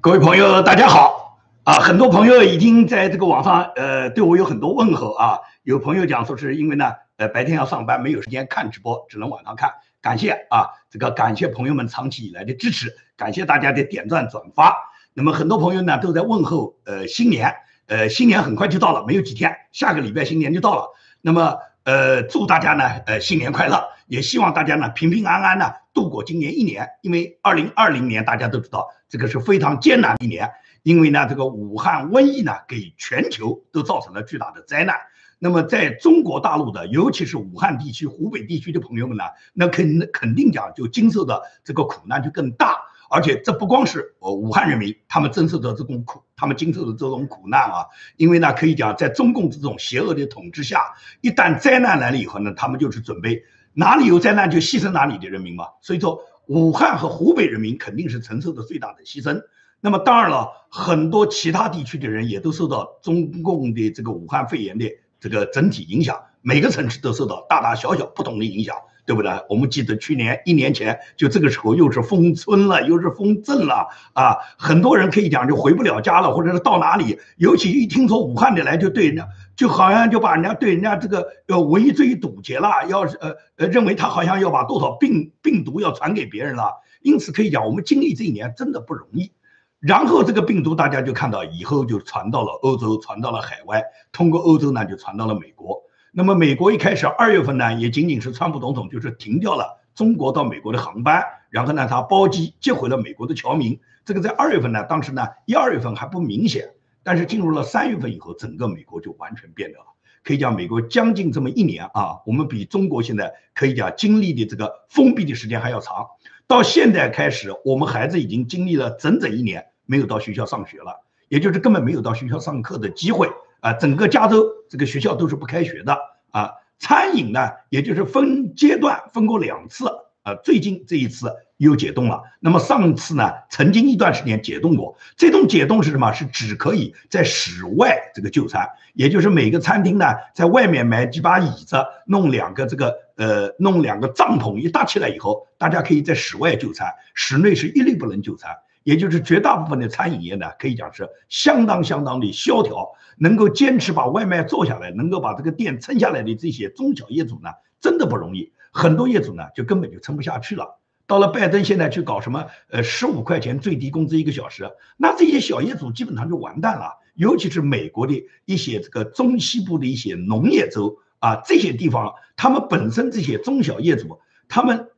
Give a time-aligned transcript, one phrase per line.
[0.00, 1.74] 各位朋友，大家好啊！
[1.80, 5.40] 很多朋友已经在这个网上呃对我有很多问候啊。
[5.64, 9.72] 有朋友讲说是因为呢呃白天要上班没有时间看直播，只能晚上看。
[10.00, 14.76] 感谢啊，这个感谢朋友们长期以来的支持，感谢大家的点赞转发。
[15.14, 17.56] 那么很多朋友呢都在问候呃新年，
[17.88, 20.94] 呃新年很快就到了，没有几天，下个礼拜新年就到了。
[21.22, 28.88] 那么呃祝大家呢呃新年快乐，也希望大家呢平平安安的度过今年一年，因为二零二零年大家都知道。
[29.08, 30.48] 这个是非常艰难的一年，
[30.84, 34.94] 因为呢，这个武汉瘟疫呢，给全球都造成了巨大的灾难。
[35.40, 39.24] 那么，在中国大陆的，尤其是武汉地区、湖北地区的朋友们呢，
[39.54, 42.76] 那肯肯定讲就经受的这个苦难就更大。
[43.10, 47.86] 而且，这不光是呃武汉人民他们经受的这种苦，他们经受的这种苦难啊，
[48.18, 53.42] 因为呢，可以讲在中共这种邪恶的统治下，一旦灾难来了以后呢，他们就是准备
[53.78, 55.64] 哪里有灾难就牺牲哪里的人民嘛。
[55.80, 56.20] 所以说。
[56.48, 59.42] 武汉和湖北人民肯定是承受的最大的牺牲，
[59.82, 64.86] 那么当然了，很多其他地区的人也都受到中共的这个武汉肺炎的
[65.20, 68.74] 这个整体影响，每个城市都受到大大小小不同的影响。
[69.04, 69.32] 对不对？
[69.48, 74.36] 我们记得去年一年前，就这个时候又是封村了，又是封镇了啊！
[74.58, 79.26] 很多人可以讲就回不了家了，或者是到哪里，尤其一听说武汉的来，就对人家
[79.58, 86.74] 就好像就把人家对人家这个要围追堵截了，要是呃呃认为他好像要把多少病病毒要传给别人了。
[87.02, 89.32] 因此可以讲，我们经历这一年真的不容易。
[89.80, 95.82] 然后这个病毒大家就看到以后就传到了欧洲，传到了海外，通过欧洲呢就传到了美国。
[96.12, 103.80] 那么美国一开始二月份呢，也仅仅是川普总统就是停掉了中国到美国的航班，然后呢，他包机接回了美国的侨民。
[104.04, 106.70] 这个在二月份呢，当时呢一二月份还不明显，
[107.02, 109.78] 但是进入了三月份以后，整个美国就完全变了。
[110.24, 116.06] 可以讲，美国将近这么一年啊，我们比中国现在可以讲经历的这个封闭的时间还要长。
[116.46, 123.28] 到现在开始，我们孩子已经经历了整整一年没有到学校上学了，也就是根本没有到学校上课的机会。
[123.60, 125.98] 啊，整个加州这个学校都是不开学的
[126.30, 126.52] 啊。
[126.78, 129.88] 餐饮呢，也就是分阶段分过两次
[130.22, 130.34] 啊。
[130.44, 132.22] 最近这一次又解冻了。
[132.40, 134.96] 那么上次呢，曾经一段时间解冻过。
[135.16, 136.12] 这种解冻是什么？
[136.12, 141.76] 是只可以在室外这个就餐，也就是每个餐厅呢，在外面买几把椅子，
[142.06, 148.50] 弄两个这个呃，弄两个帐篷一搭起来以后，大家可以在室外就餐，室内是一律不能就餐。
[148.84, 152.88] 也就是绝大部分的餐饮业呢，可以讲是相当相当的萧条，
[153.18, 158.50] 能够坚持把外卖做下来，能够把这个店撑下来的这些中小业主呢，真的不容易。
[158.72, 160.78] 很多业主呢，就根本就撑不下去了。
[161.08, 166.98] 到了拜登现在去搞什么，呃，十五块钱最低工资一个小时，那这些小业主基本上就完蛋了。
[167.14, 174.88] 尤其是美国的一些这个中西部的一些农业州啊，这些地方，他们本身这些中小业主，他们。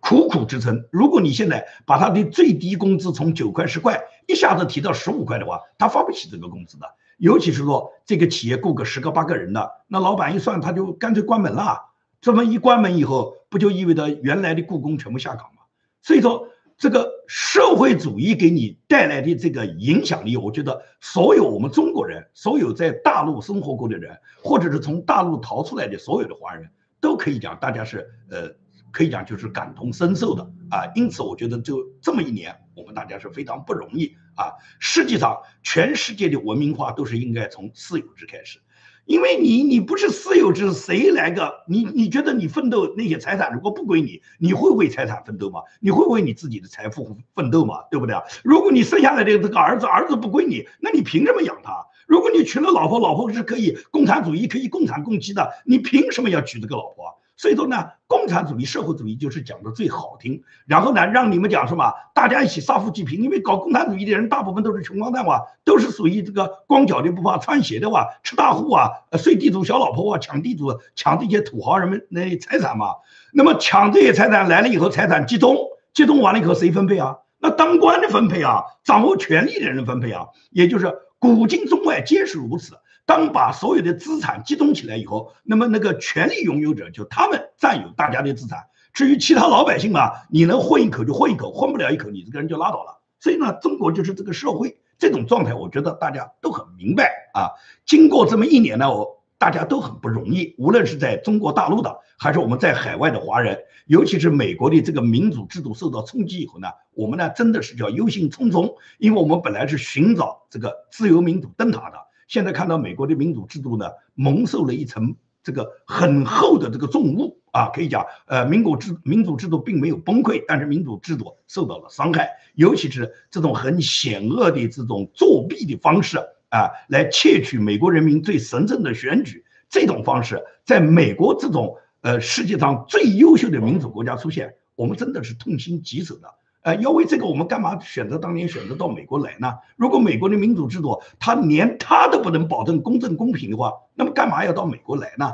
[0.00, 0.86] 苦苦支撑。
[0.92, 6.86] 如果你现在把他的最低工资从九块十块一下子提到十五块的话，他发不起这个工资的。
[7.18, 11.90] 尤其是说这个企业雇个十个八个人的，那老板一算他就干脆关门了。
[12.20, 15.57] 这么一关门以后，不就意味着原来的雇工全部下岗吗？
[16.02, 26.70] 所以说，这个社会主义给你带来的这个影响力，我觉得所有我们中国人，所有在大陆生活过的人，或者是从大陆逃出来的所有的华人，
[27.00, 28.54] 都可以讲，大家是呃。
[28.90, 34.56] 可以讲就是感同身受的啊，因此我觉得就这么一年，我们大家是非常不容易啊。
[34.80, 38.60] 实际上，全世界的文明化都是应该从私有制开始，
[39.08, 41.82] 因为你你不是私有制，谁来个你？
[41.94, 45.62] 你觉得你奋斗那些财产如果不归你，你会为财产奋斗吗？
[45.80, 47.76] 你会为你自己的财富奋斗吗？
[47.90, 48.22] 对不对啊？
[48.44, 51.86] 如果你生下来的这个儿子，儿子不归你，那你凭什么养他？
[52.06, 57.18] 如果你娶了老婆，老婆是可以共产主义可以共产共济的，你凭什么要娶这个老婆？
[57.38, 60.42] 所以说呢，共产主义、社会主义就是讲的最好听。
[60.66, 61.94] 然后呢，让你们讲什么？
[62.12, 63.22] 大家一起杀富济贫。
[63.22, 72.96] 因为搞共产主义的人大部分都是穷光蛋哇，都是属于这个光脚的不怕穿鞋的哇，吃大户啊，睡地主小老婆啊，抢地主、抢这些土豪人们那财产嘛。
[73.32, 75.56] 那么抢这些财产来了以后，财产集中，
[75.94, 77.18] 集中完了以后谁分配啊？
[77.38, 80.26] 那当官的分配啊，掌握权力的人分配啊。
[80.50, 82.74] 也就是古今中外皆是如此。
[83.08, 88.66] 当把所有的资产集中起来以后，那么那个权力拥有者就他们占有大家的资产。
[88.92, 93.00] 至于其他老百姓嘛，你能混一口就混一口，混不了一口，你这个人就拉倒了。
[93.18, 97.48] 所以呢，中国就是这个社会这种状态，我觉得大家都很明白啊。
[97.86, 111.96] 经过这么一年呢，我大家都很不容易，无论是在中国大陆的，还是我们在海外的华人，尤其是美国的这个民主制度受到冲击以后呢，我们呢真的是叫忧心忡忡，因为我们本来是寻找这个自由民主灯塔的。
[112.28, 126.18] 现在看到美国的民主制度呢，蒙受了一层这个很厚的这个重物啊，可以讲，呃，民主制民主制度并没有崩溃，但是民主制度受到了伤害，尤其是这种很险恶的这种作弊的方式
[126.50, 136.34] 啊，来窃取美国人民最神圣的选举，这种方式在美国这种呃世界上最优秀的民主国家出现，我们真的是痛心疾首的。
[136.62, 139.54] 呃，要为这个，我们干嘛选择当年选择到美国来呢？
[139.76, 145.32] 如果美国的民主制度它连它都不能保证公正公平的话，那么干嘛要到美国来呢？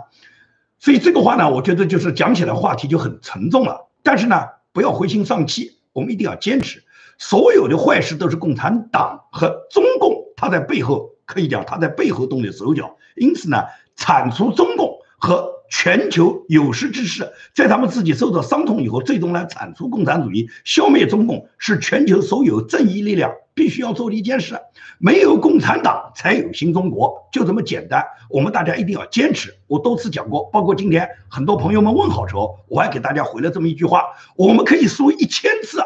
[0.78, 3.88] 所以这个话呢，我觉得就是讲起来话题就很沉重了。
[4.02, 4.36] 但是呢，
[4.72, 6.84] 不要灰心丧气，我们一定要坚持。
[7.16, 12.96] 所有的坏事都是共产党和中共他在背后，可以讲他在背后动的手脚。
[13.16, 13.64] 因此呢，
[13.96, 15.53] 铲除中共和。
[15.76, 24.56] 全球有识之士在他们自己受到伤痛以后，最终来铲除共产主义、消灭中共，是全球所有正义力量必须要做的一件事。
[24.98, 28.04] 没有共产党，才有新中国，就这么简单。
[28.30, 29.52] 我们大家一定要坚持。
[29.66, 34.04] 我多次讲过，包括今天很多朋友们问好时候，我还给大家回了这么一句话：
[34.36, 35.82] 我们可以输一千次，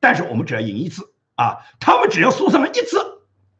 [0.00, 1.02] 但是我们只要赢一次
[1.34, 1.58] 啊！
[1.78, 2.96] 他们只要输上了一次，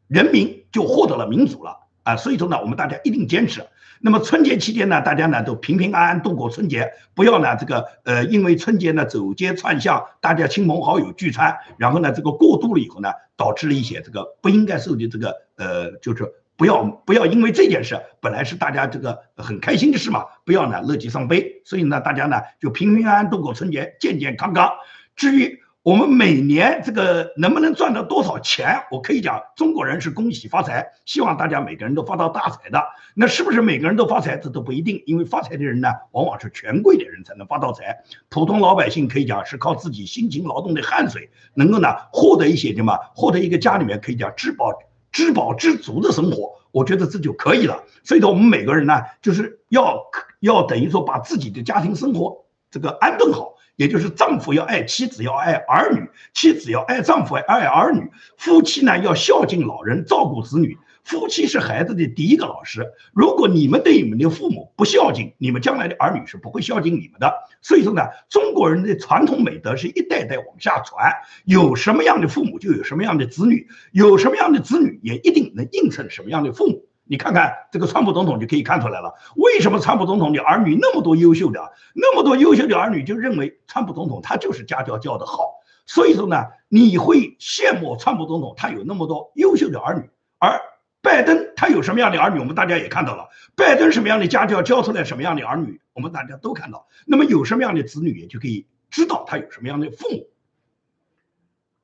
[0.07, 2.17] 人民就获得了民主了啊！
[2.17, 3.61] 所以说呢，我们大家一定坚持。
[3.99, 24.71] 那么春节期间呢，大家呢都平平安安度过春节，不要呢这个呃，因为春节呢走街串巷，大家亲朋好友聚餐，然后呢这个过度了以后呢，导致了一些这个不应该受的这个呃，就是不要不要因为这件事，本来是大家这个很开心的事嘛，不要呢乐极生悲，所以呢大家呢就平平安安度过春节，健健康康。
[25.15, 25.61] 至于。
[25.87, 28.83] 我们每年这个能不能赚到多少钱？
[28.91, 32.83] 我可以讲，中国人是恭喜发财，希望大家每个人都发到大财的。
[33.15, 34.35] 那是不是每个人都发财？
[34.35, 37.99] 这都不一定，因为发财的人呢，往往是权贵的人才能发到财。
[38.27, 42.99] 普通老百姓可以讲是靠自己辛勤劳动的汗水，能够呢获得一些什么？
[43.15, 44.73] 获得一个家里面可以讲知饱
[45.13, 46.51] 知饱知足的生活。
[46.71, 47.81] 我觉得这就可以了。
[48.03, 50.03] 所以说，我们每个人呢，就是要
[50.41, 53.53] 要等于说把自己的家庭生活这个安顿好。
[53.77, 56.01] 也就是丈夫要爱妻子，要爱儿女；
[56.33, 58.01] 妻子要爱丈夫，爱儿女。
[58.35, 60.77] 夫妻呢要孝敬老人，照顾子女。
[61.03, 62.85] 夫妻是孩子的第一个老师。
[63.13, 67.31] 如果你们对你们的父母不孝敬，你们将来的儿女是不会孝敬你们的。
[67.61, 71.13] 所以说呢，中国人的传统美德是一代代往下传。
[71.45, 76.86] 有什么样的父母，就有什么样的子女；有什么样的子女，也一定能映衬什么样的父母。
[77.09, 85.55] 你看看这个川普总统就可以看出来了，为什么川普总统的儿女那么多优秀的，那么多优秀的儿女就认为川普总统他就是家教教的好，
[85.85, 90.59] 所以说呢，你会羡慕川普总统他有那么多优秀的儿女，而
[91.01, 100.27] 拜登他有什么样的儿女，我们大家也看到了，拜登什么样的家教教出来什么样的儿女，我们大家都看到，那么有什么样的子女也就可以知道他有什么样的父母。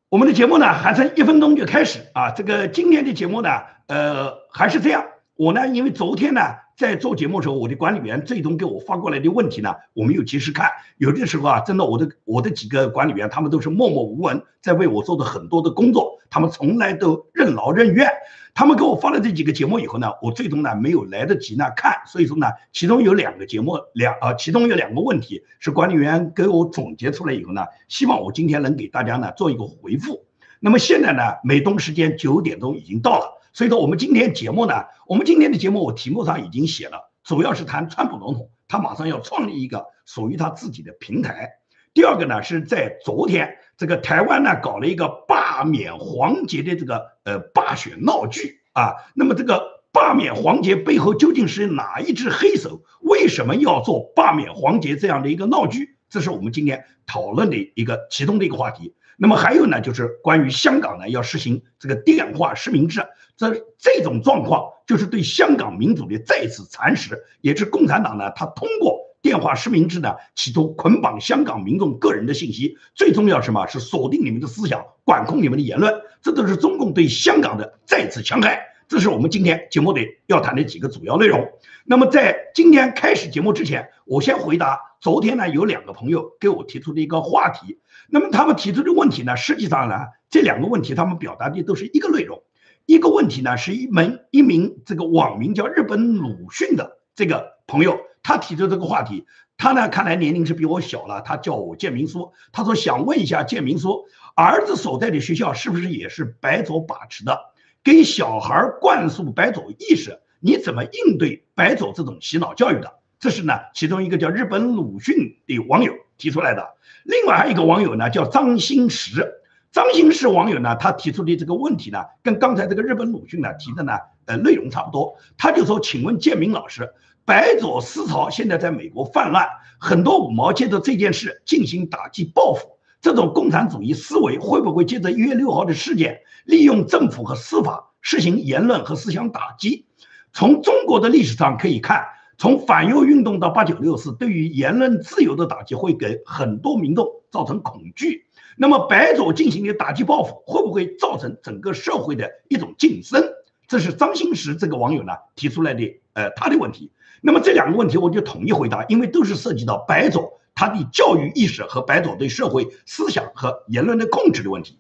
[0.10, 3.50] 我们的节目呢还剩一分钟就开始啊，这个今天的节目呢，
[3.88, 5.06] 呃，还是这样。
[5.36, 6.42] 我呢，因为昨天呢
[6.78, 10.70] 在做节目的时候，我的管理员最终给我发过来的问题呢，我没有及时看。
[10.98, 18.08] 有的时候啊，真的，我的我的几个管理员他们都是默默无闻，在为我做的很多的工作，他们从来都任劳任怨。
[18.54, 30.24] 他们给我发了这几个节目以后呢，我最终呢没有来得及呢看，所以说呢，其中有两个节目两啊，其中有两个问题是管理员给我总结出来以后呢，希望我今天能给大家呢做一个回复。
[30.60, 33.40] 那么现在呢，美东时间九点钟已经到了。
[33.54, 34.74] 所以说，我们今天节目呢，
[35.08, 41.52] 我们今天的节目我题目上已经写了，主要是谈川普总统，他马上要创立一个属于他自己的平台。
[41.94, 48.96] 第二个呢，是在昨天这个台湾呢搞了一个罢免黄杰的这个呃罢选闹剧啊。
[49.13, 52.82] 那么这个罢免黄杰背后究竟是哪一只黑手？
[53.01, 55.98] 为什么要做罢免黄杰这样的一个闹剧？
[56.10, 58.96] 这是我们今天讨论的一个其中的一个话题。
[59.17, 63.01] 那么还有呢，就是关于香港呢要实行这个电话实名制。
[63.36, 78.73] 这这种状况就是对香港民主的再次蚕食，也是共产党呢，他通过电话实名制呢，企图捆绑香港民众个人的信息，最重要什么是锁定你们的思想，管控你们的言论，这都是中共对香港的再次强害。
[78.88, 81.52] 这是我们今天节目的要谈的几个主要内容。
[81.86, 87.80] 那么在今天开始节目之前，我先回答昨天呢有两个朋友给我提出的一个话题。
[88.10, 89.96] 那么他们提出的问题呢，实际上呢
[90.30, 92.44] 这两个问题他们表达的都是一个内容。
[92.86, 99.25] 一个问题呢，是一门一名这个网名叫日本鲁迅的这个朋友，他提出这个话题。
[99.56, 101.22] 他呢，看来年龄是比我小了。
[101.22, 104.04] 他叫我建明叔，他说想问一下建明叔，
[104.36, 107.52] 儿子所在的学校是不是也是白左把持的？
[107.84, 112.94] 给小孩灌输白左意识，你怎么应对白左这种洗脑教育的？
[113.20, 116.66] 这是呢，其中一个叫日本鲁迅的网友提出来的。
[117.04, 119.42] 另外还有一个网友呢，叫张新石。
[119.72, 123.94] 张新石网友呢，他提出的这个问题呢，跟刚才这个日本鲁迅呢提的呢，
[124.25, 125.18] 呃，内容差不多。
[125.38, 126.94] 他就说：“请问建明老师，
[127.25, 129.48] 白左思潮现在在美国泛滥，
[129.80, 132.73] 很多五毛借着这件事进行打击报复。
[133.03, 139.86] 这种共产主义思维会不会借着一月六号的事件，利用政府和司法实行言论和思想打击？
[140.31, 142.05] 从中国的历史上可以看，
[142.38, 148.25] 从反右运动到八九六四，对于言论自由的打击会给很多民众造成恐惧。
[148.55, 153.22] 那么白左进行的打击报复，会不会造成整个社会的一种晋升？
[153.67, 156.89] 这是张新石这个网友呢提出来的，呃，他的问题。
[157.22, 164.79] 那么这两个问题我就统一回答，因为都是涉及到白左他的教育意识和白左对社会思想和言论的控制的问题。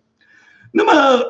[0.71, 1.23] 那么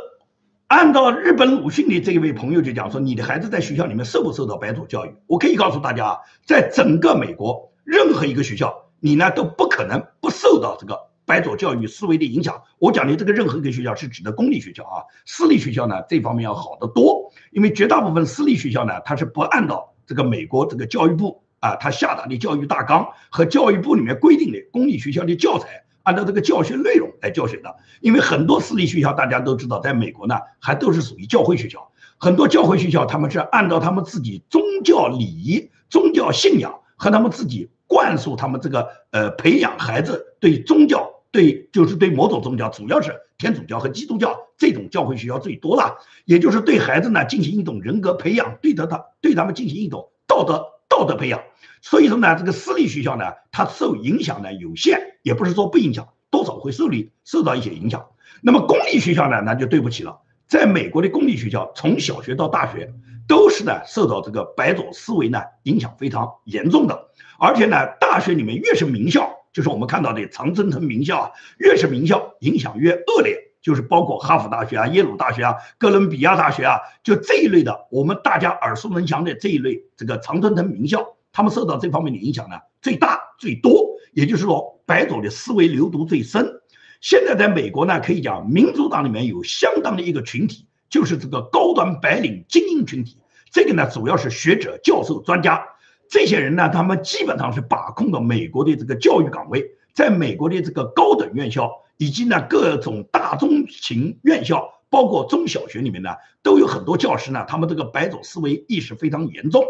[0.67, 5.15] 按照日本鲁迅的这一位朋友就讲说，你的孩子在学校里面受不受到白左教育？
[5.27, 10.99] 我可以告诉大家啊，在整个美国任何一个学校，你呢都不可能不受到这个。
[11.25, 27.73] 白左教育思维的影响，我讲的这个任何一个学校是指的公立学校啊，私立学校呢这方面要好得多，因为绝大部分私立学校呢，它是不按照这个美国这个教育部啊，他下达的教育大纲和教育部里面规定的公立学校的教材，按照这个教学内容来教学的。
[28.01, 41.09] 因为很多私立学校大家都知道，在美国呢还都是属于教会学校，很多教会学校他们是按照他们自己宗教礼仪、宗教信仰和他们自己灌输他们这个呃培养孩子对宗教。
[41.31, 51.41] 对，就是对某种宗教，主要是天主教和基督教这种教会学校最多了，也就是对孩子呢进行一种人格培养，对他他对他们进行一种道德道德培养。
[51.83, 58.05] 所以说呢，这个私立学校呢，它受影响呢有限，也不是说不影响，多少会受力受到一些影响。
[58.41, 62.89] 那么公立学校呢，那就对不起了，在美国的公立学校，从小学到大学
[63.27, 69.29] 都是呢受到这个白左思维呢影响非常严重的，而且呢，大学里面越是名校。
[69.51, 86.61] 就是我们看到的常春藤名校啊，越是名校影响越恶劣，就是包括哈佛大学啊、耶鲁大学啊、哥伦比亚大学啊，就这一类的，我们大家耳熟能详的这一类这个常春藤名校，他们受到这方面的影响呢最大最多，也就是说白左的思维流毒最深。
[87.01, 93.17] 现在在美国呢，可以讲民主党里面有相当的一个群体，就是这个高端白领精英群体，
[93.51, 95.65] 这个呢主要是学者、教授、专家。
[96.07, 106.11] 这些人呢，他们基本上是把控了美国的这个教育岗位，在美国的这个高等院校以及呢各种大中型院校，包括中小学里面呢，
[106.43, 109.63] 都有很多教师呢，他们这个白左思维意识非常严重。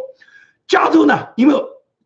[0.68, 1.56] 加州呢，因为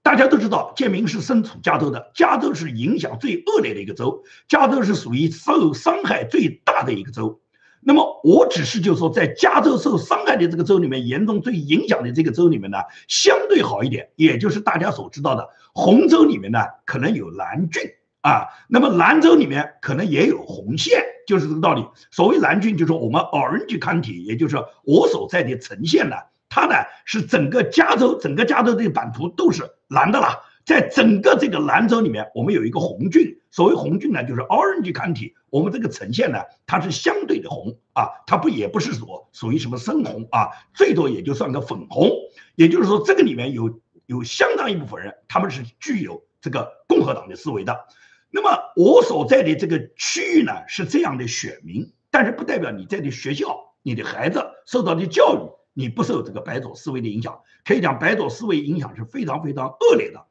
[0.04, 7.42] 大家都知道建明是身处加州的，加州是影响最恶劣的一个州，加州是属于受伤害最大的一个州。
[7.80, 17.84] 那么我只是就说，在加州受伤害的这个州里面，严重最影响的这个州里面呢，相对好一点，也就是大家所知道的红州里面呢，可能有蓝郡
[18.22, 21.86] 啊，那么蓝州里面可能也有红线，就是这个道理。
[22.12, 26.16] 所谓蓝郡，就是我们 Orange County，也就是我所在的城县呢，
[26.58, 26.74] 它呢
[27.06, 30.40] 是整个加州，整个加州这个版图都是蓝的啦。
[30.66, 33.38] 在整个这个兰州里面，我们有一个红郡。
[33.52, 35.34] 所谓红郡呢，就是 Orange County。
[35.52, 42.10] 我们这个呈现呢，它是相对的红啊，它不也不是说属于什么深红啊，最多也就算个粉红。
[42.56, 47.86] 也就是说，这个里面有有相当一部分人，他们是具有这个共和党的思维的。
[48.32, 55.40] 那么我所在的这个区域呢，是这样的选民，但是不代表你在的学校，你的孩子受到的教育，
[55.78, 57.40] 你不受这个白左思维的影响。
[57.64, 60.26] 可以讲，白左思维影响是非常非常恶劣的。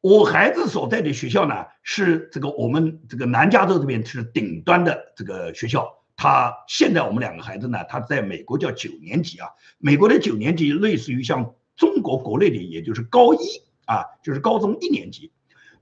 [0.00, 5.92] 我孩子所在的学校呢，是这个我们这个南加州这边是顶端的这个学校。
[6.14, 9.48] 他现在我们两个孩子呢，他在美国叫九年级啊。
[9.78, 13.38] 美国的九年级类似于像中国国内的，也就是高一
[13.86, 15.32] 啊，就是高中一年级。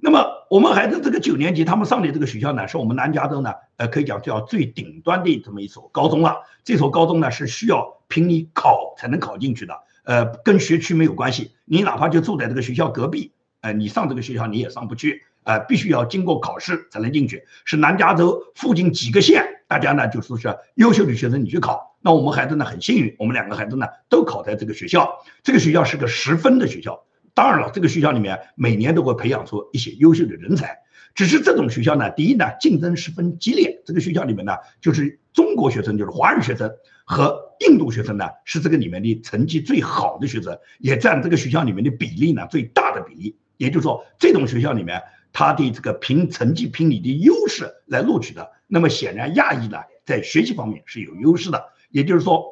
[0.05, 6.43] 那么我们孩子这个九年级，他们上的这个学校呢，是我们南加州呢，呃，可以讲叫最顶端的这么一所高中了。
[6.65, 11.53] 这所高中呢，是需要凭你考才能考进去的，呃，跟学区没有关系。
[11.65, 13.33] 你哪怕就住在这个学校隔壁。
[13.61, 17.45] 呃，你上这个学校你也上不去，呃，必须要经过考试才能进去。
[17.65, 21.95] 是南加州附近几个县，大家呢就说是优秀的学生你去考。
[22.01, 25.23] 那我们孩子呢很幸运，我们两个孩子呢都考在这个学校。
[25.45, 27.05] 这个学校是个十分的学校。
[27.35, 30.79] 当然了，这个学校里面每年都会培养出一些优秀的人才。
[31.15, 33.83] 只是这种学校呢，第一呢竞争十分激烈。
[33.85, 36.71] 这个学校里面呢，就是中国学生，就是华人学生
[37.05, 43.37] 和印度学生呢，是这个里面的成绩最好的学生，也占这个学校里面的比例呢最大的比例。
[43.59, 45.01] 也就是说，这种学校里面，
[45.33, 51.63] 他的这个凭成绩、凭你的优势来录取的，那么显然亚裔呢，在学习方面是有优势的。
[51.91, 52.43] 也就是说，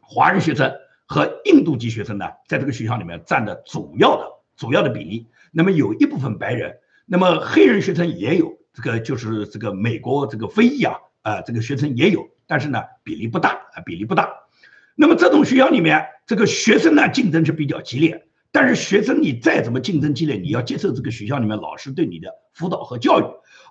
[0.00, 0.72] 华人学生
[1.10, 5.26] 和印度籍学生呢，在这个学校里面占的主要的、主要的比例。
[5.50, 14.32] 那么有一部分白人，那么黑人学生也有，这个就是这个美国这个非裔啊，啊，这个学生也有，但是呢，比例不大啊，比例不大。
[14.94, 18.28] 那么这种学校里面，这个学生呢，竞争是比较激烈。
[18.52, 23.24] 但是学生你再怎么竞争激烈，你要接受这个学校里面老师对你的辅导和教育，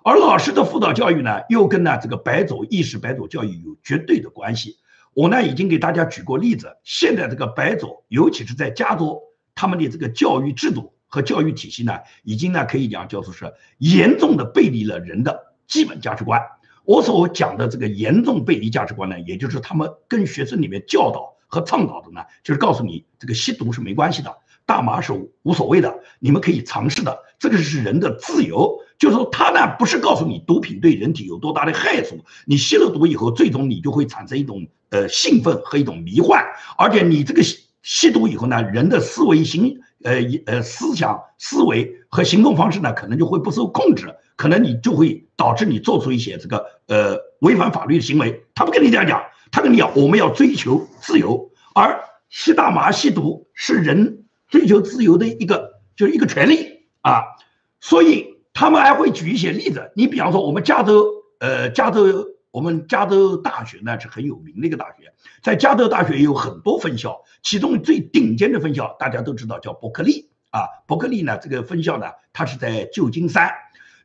[0.04, 4.76] 而老师的辅导教育呢，又跟呢这个白左意识、白左教育有绝对的关系。
[5.14, 9.20] 我呢已经给大家举过例子，现在这个白左，尤其是在加州，
[9.54, 16.40] 他们的这个教育制度和教育体系呢，已经呢可以讲叫做是严重的背离了人的基本价值观。
[16.84, 24.36] 我所讲的这个严重背离价值观呢，也就是他们跟学生里面教导和倡导的呢，就是告诉你这个吸毒是没关系的。
[24.66, 25.12] 大麻是
[25.42, 28.78] 无所谓的，你们可以尝试的，这个是人的自由。
[29.00, 36.44] 就是说，他呢不是告诉你毒品对人体有多大的害处，你吸了毒以后，最终你就会产生一种呃兴奋和一种迷幻，
[36.76, 48.44] 而且你这个吸吸毒以后呢，人的思维行呃呃思想思维和行动方式呢，可能就会不受控制，可能你就会导致你做出一些这个呃违反法律的行为。
[48.54, 54.18] 他不跟你这样讲，他跟你讲我们要追求自由，而吸大麻吸毒是人。
[54.50, 57.22] 追求自由的一个就是一个权利啊，
[57.80, 58.29] 所以
[58.60, 59.90] 他们还会举一些例子。
[59.96, 61.06] 你比方说，我们加州，
[61.38, 70.68] 呃，加州，我们加州大学呢是很有名的一个大学，在加州大学有很多分校，其中最顶尖的分校大家都知道叫伯克利啊。
[70.86, 73.50] 伯克利呢这个分校呢，它是在旧金山。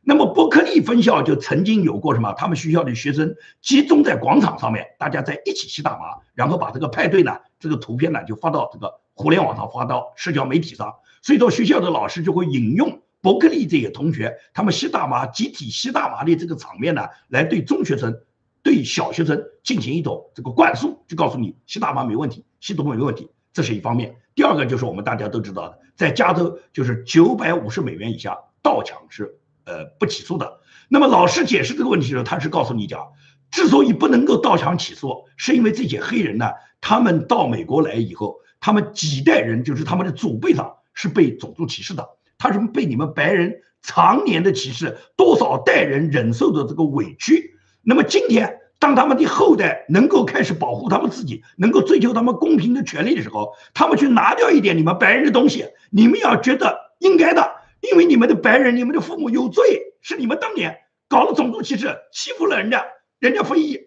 [0.04, 2.32] 那么伯克利分校就曾经有过什么？
[2.32, 9.00] 他们学校的学生集中在广场上面，大家在一起吸大麻，然后把这个派对呢，这个图片呢就发到这个。
[9.18, 18.20] 互联网上发到社交媒体上，所以说学校的老师就会引用伯克利这些同学他们吸大麻、集体吸大麻的这个场面呢，来对中学生、
[18.62, 24.14] 对小学生进行一种这个灌输，就告诉你吸大麻没问题，吸毒没问题，这是一方面。
[24.36, 30.60] 第二个就是我们大家都知道的，在加州就是九百五十美元以下盗抢是呃不起诉的。
[30.88, 33.08] 那么老师解释这个问题的时候，他是告诉你讲，
[33.50, 38.36] 之所以不能够盗抢起诉，是因为这些黑人呢，他们到美国来以后。
[38.58, 47.54] 他们几代人就是他们的祖辈上是被种族歧视的，他是被你们白人常年的歧视，多少代人忍受的这个委屈。
[47.82, 60.76] 那么今天，当他们的后代能够开始保护他们自己，能够追求他们公平的权利的时候，他们去拿掉一点你们白人的东西，你们要觉得应该的，因为你们的白人，你们的父母有罪，是你们当年
[61.08, 62.84] 搞了种族歧视，欺负了人家，
[63.18, 63.80] 人家非议，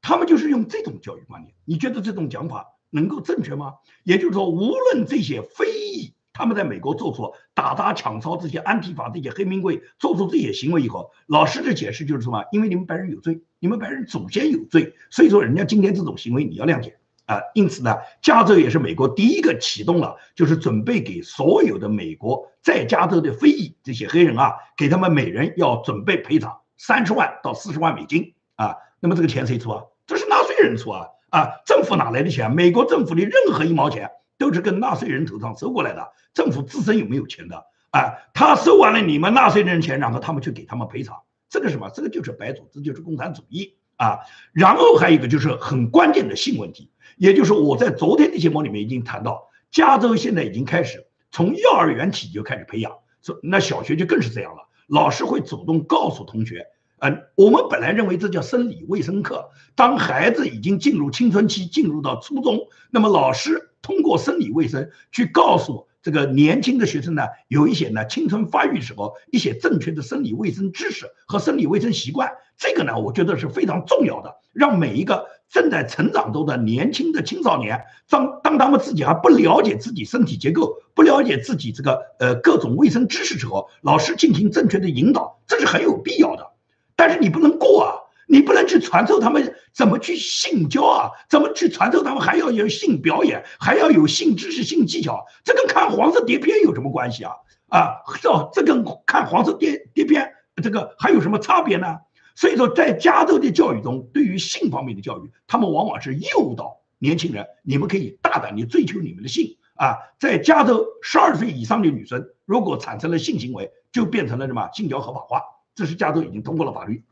[0.00, 2.66] 他们就是用这种教育观念，你觉得这种讲法？
[2.90, 3.72] 能够正确吗？
[4.04, 12.44] 也就是说，无论这些非裔他们在美国做出打砸抢烧这些安提法这些黑名贵做出这些行为以后，老师的解释就是什么？
[12.50, 17.38] 因为你们白人有罪，你们白人祖先有罪，所以说人家今天这种行为你要谅解啊。
[17.54, 28.74] 因此呢，加州也是美国第一个启动了，就是准备给所有的美国在加州的非裔这些黑人啊，给他们每人要准备赔偿三十万到四十万美金啊。
[28.98, 29.84] 那么这个钱谁出啊？
[30.04, 31.06] 这是纳税人出啊。
[31.30, 32.54] 啊，政府哪来的钱？
[32.54, 34.10] 美国政府的任何一毛钱
[34.44, 36.12] 都是跟纳税人头上收过来的。
[36.34, 37.64] 政府自身有没有钱的？
[37.90, 41.16] 啊，他收完了你们纳税人的钱，然后他们去给他们赔偿，
[41.48, 41.88] 这个什么？
[41.94, 44.18] 这个就是白组织就是共产主义啊。
[44.52, 56.66] 然后还有一个就是很关键的性问题，也就是我在昨天的节目里面已经谈到，加州现在已经开始从幼儿园起就开始培养，说那小学就更是这样了，老师会主动告诉同学。
[56.98, 59.50] 嗯，我们本来认为这叫生理卫生课。
[59.74, 72.32] 当孩子已经进入青春期，进入到初中，那么老师通过生理卫生去告诉这个年轻的学生呢，有一些呢青春发育时候一些正确的生理卫生知识和生理卫生习惯。
[72.56, 86.52] 这个呢，我觉得是非常重要的，让每一个正在成长中的年轻的青少年，当当他们自己还不了解自己身体结构，不了解自己这个呃各种卫生知识时候，老师进行正确的引导，这是很有必要的。
[86.96, 87.90] 但是你不能过啊，
[88.26, 97.32] 你不能去传授他们怎么去性交啊，怎么去传授他们还要有性表演，还要有性知识、性技巧，这跟看黄色碟片有什么关系啊？
[97.68, 100.32] 啊，这 这跟看黄色碟碟片
[100.62, 101.98] 这个还有什么差别呢？
[102.36, 109.96] 所以说，在加州的教育中，对于性方面的教育，他们往往是诱导年轻人，你们可以大胆地追求你们的性啊。
[110.18, 115.42] 在加州，十二岁以上的女生如果产生了性行为，就变成了什么性交合法化。
[115.76, 117.04] 这是加州已经通过了法律，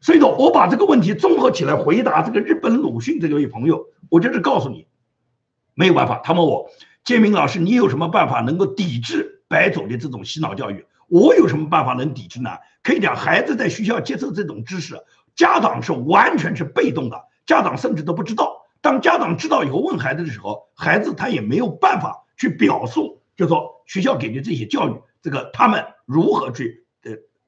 [0.00, 4.86] 所以说我把这个问题综合起来回答这个日本鲁迅这位朋友，我就是告诉你，
[5.74, 6.20] 没有办法。
[6.24, 6.70] 他问我，
[7.04, 10.84] 建明老师，你有什么办法能够抵制白种的这种洗脑教育？
[11.08, 12.50] 我有什么办法能抵制呢？
[12.82, 14.94] 可以讲，孩子在学校接受这种知识，
[15.34, 18.66] 家长是完全是被动的，家长甚至都不知道。
[18.80, 26.84] 当家长知道以后问孩子的时候，孩子他也没有办法去表述，就说学校给的这些教育，这个他们如何去。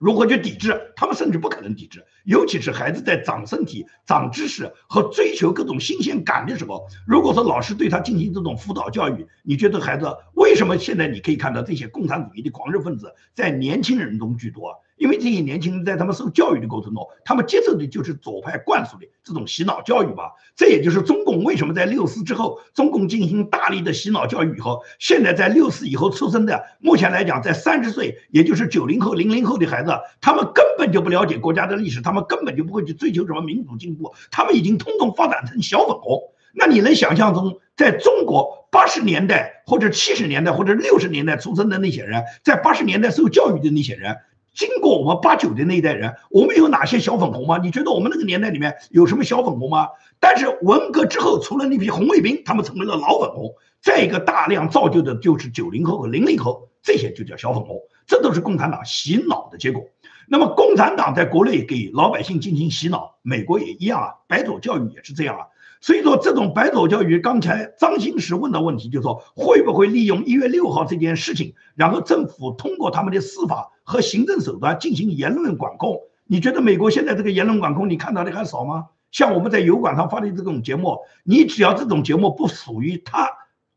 [0.00, 0.92] 如何去抵制？
[0.96, 14.74] 他们甚至不可能抵制，尤其是孩子在长身体、长知识和追求各种新鲜感的时候，如果说老师对他进行这种辅导教育，你觉得孩子为什么现在你可以看到这些共产主义的狂热分子在年轻人中居多？
[15.00, 20.32] 因为这些年轻人在他们受教育的过程中，他们接受的就是左派灌输的这种洗脑教育吧。
[20.54, 36.20] 这也就是中共为什么在六四之后，中共进行大力的洗脑教育以后，现在在六四以后出生的，目前来讲在三十岁，也就是九零后、零零后的孩子，他们根本就不了解国家的历史，他们根本就不会去追求什么民主进步，他们已经通通发展成小粉红。
[36.52, 44.18] 那你能想象中，在中国八十年代或者七十年代或者六十年代出生的那些人，在八十年代受教育的那些人？
[44.60, 47.56] 经过我们八九的那一代人，我们有哪些小粉红吗？
[47.56, 49.88] 你觉得我们那个年代里面有什么小粉红吗？
[50.20, 53.54] 但是文革之后，除了那批红卫兵，他们成为了老粉红。
[53.80, 57.80] 再一个，大量造就的就是九零后和零零后，这些就叫小粉红。
[58.06, 59.82] 这都是共产党洗脑的结果。
[60.28, 65.46] 那么，共产党在国内给老百姓进行洗脑，美国也一样啊，白左教育也是这样啊。
[65.80, 76.00] 所以说，这种白左教育，刚才张新石问的问题，就是说会不会利用一月六号这件事情，然后政府通过他们的司法和行政手段进行言论管控？
[76.24, 78.86] 你觉得美国现在这个言论管控，你看到的还少吗？
[79.10, 83.28] 像我们在油管上发的这种节目，你只要这种节目不属于他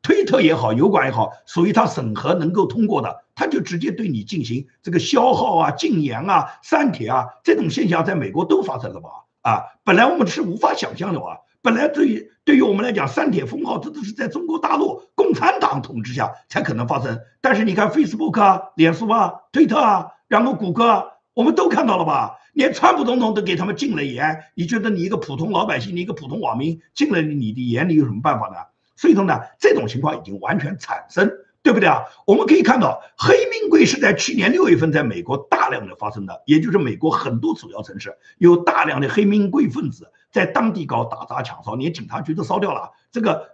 [0.04, 9.10] 推特也好，油管也好，属于他审核能够通过的，他就直接对你进行这个消耗啊、禁言啊、删帖啊，这种现象在美国都发生了吧？
[9.42, 11.40] 啊，本来我们是无法想象的吧？
[11.64, 17.18] 本来对于对于我们来讲，删帖封号这都是在中国大陆共产党统治下才可能发生。
[17.40, 22.36] 但是你看，Facebook 啊、脸书啊、推特啊，然后谷歌啊，我们都看到了吧？
[22.52, 24.44] 连川普总统都给他们禁了言。
[24.56, 28.56] 你觉得你一个普通老百姓，你一个普通网民禁了你的言，你有什么办法呢？
[28.98, 32.04] 所以说呢，这种情况已经完全产生，对不对啊？
[32.28, 40.12] 我们可以看到，黑名贵是在去年六月份在美国大量的发生的，也就是美国很多主要城市有大量的黑名贵分子。
[40.34, 42.92] 在当地搞打砸抢烧，连警察局都烧掉了。
[43.12, 43.52] 这个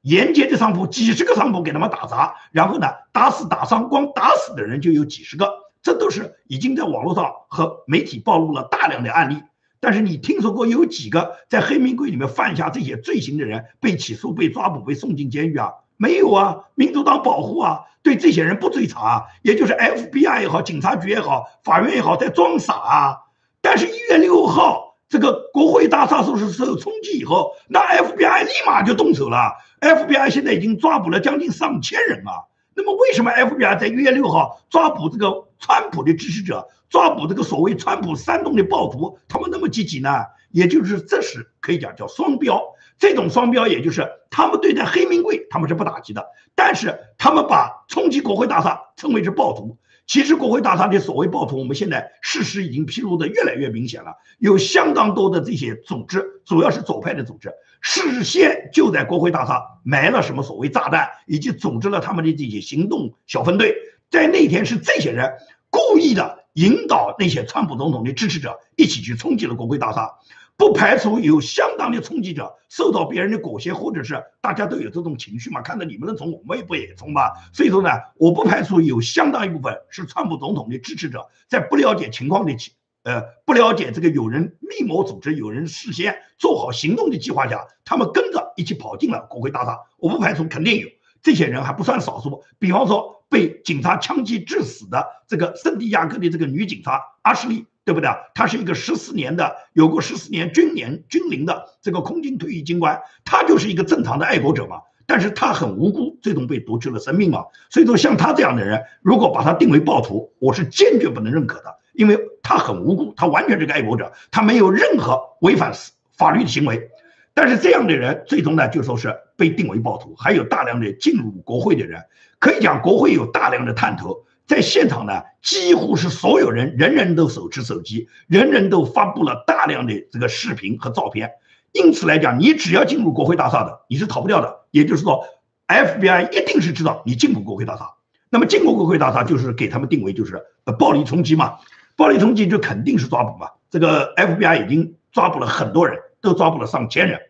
[0.00, 5.48] 沿街的商铺，几十个商铺给他们打砸，然后呢，打死打伤，光打死的人就有几十个。
[5.82, 9.42] 这都是已经在网络上和媒体暴露了大量的案例。
[9.78, 15.70] 但是你听说过有几个在黑名贵里面犯下这些罪行的人被起诉、被抓捕、被送进监狱啊？
[15.98, 16.64] 没有啊！
[16.74, 23.18] 民主党保护啊，对这些人不追查啊，也就是 FBI 也好，警察局也好，法院也好，在装傻啊。
[23.60, 24.85] 但是，一月六号。
[25.08, 29.52] 这个国会大厦受是受冲击以后，那 FBI 立马就动手了。
[29.80, 32.44] FBI 现在已经抓捕了将近上千人啊。
[32.74, 40.10] 那么为什么 FBI 在一月六号抓捕这个川普的支持者，抓捕这个所谓川普煽动的暴徒，他们那么积极呢？
[40.50, 42.62] 也就是这是可以讲叫双标。
[42.98, 49.78] 这种双标，也就是他们对待黑名贵，他们是不打击的，但是他们把冲击国会大厦称为是暴徒。
[50.06, 54.14] 其实国会大厦的所谓暴徒，我们现在事实已经披露的越来越明显了。
[54.38, 63.74] 有相当多的这些组织，主要是左派的组织，事先就在国会大厦埋了什么所谓炸弹，以及组织了他们的这些行动小分队。
[64.08, 65.32] 在那天是这些人
[65.70, 70.12] 故意的引导那些川普总统的支持者一起去冲击了国会大厦。
[70.58, 75.60] 不排除有相当的冲击者受到别人的裹挟，或者是大家都有这种情绪嘛？
[75.60, 77.34] 看到你们能冲，我们也不也冲吧？
[77.52, 89.78] 所以说呢，我不排除有相当一部分是川普总统的支持者，在不了解情况的情，呃，不了解这个有人密谋组织、有人事先做好行动的计划下，他们跟着一起跑进了国会大厦。
[89.98, 90.88] 我不排除肯定有
[91.22, 92.42] 这些人，还不算少数。
[92.58, 97.66] 比方说被警察枪击致死的这个圣地亚哥的这个女警察阿什利。
[97.86, 98.16] 对不对啊？
[98.34, 104.80] 他是一个十四年的，有过十四年军年军龄的这个空军退役军官，他就是一个正常的爱国者嘛。
[105.06, 107.44] 但是他很无辜，最终被夺去了生命嘛。
[107.70, 115.72] 所以说，像他这样的人，如果把他定为暴徒，我是坚决不能认可的，因为他很无辜，他完全是个爱国者，他没有任何违反
[116.16, 116.90] 法律的行为。
[117.34, 120.16] 但是这样的人，最终呢，就说是被定为暴徒。
[120.16, 122.02] 还有大量的进入国会的人，
[122.40, 124.24] 可以讲国会有大量的探头。
[124.46, 131.32] 在现场呢，几乎是所有人，人人都手持手机，人人都发布了大量的这个视频和照片。
[131.72, 134.60] 因此来讲，你只要进入国会大厦的，你是逃不掉的。
[134.70, 135.26] 也就是说
[135.66, 137.90] ，FBI 一定是知道你进入国会大厦。
[138.30, 141.58] 那么进入国会大厦就是给他们定为就是呃暴力冲击嘛，
[141.96, 143.50] 暴力冲击就肯定是抓捕嘛。
[143.68, 147.20] 这个 FBI 已经抓捕了很多人，都抓捕了上千人。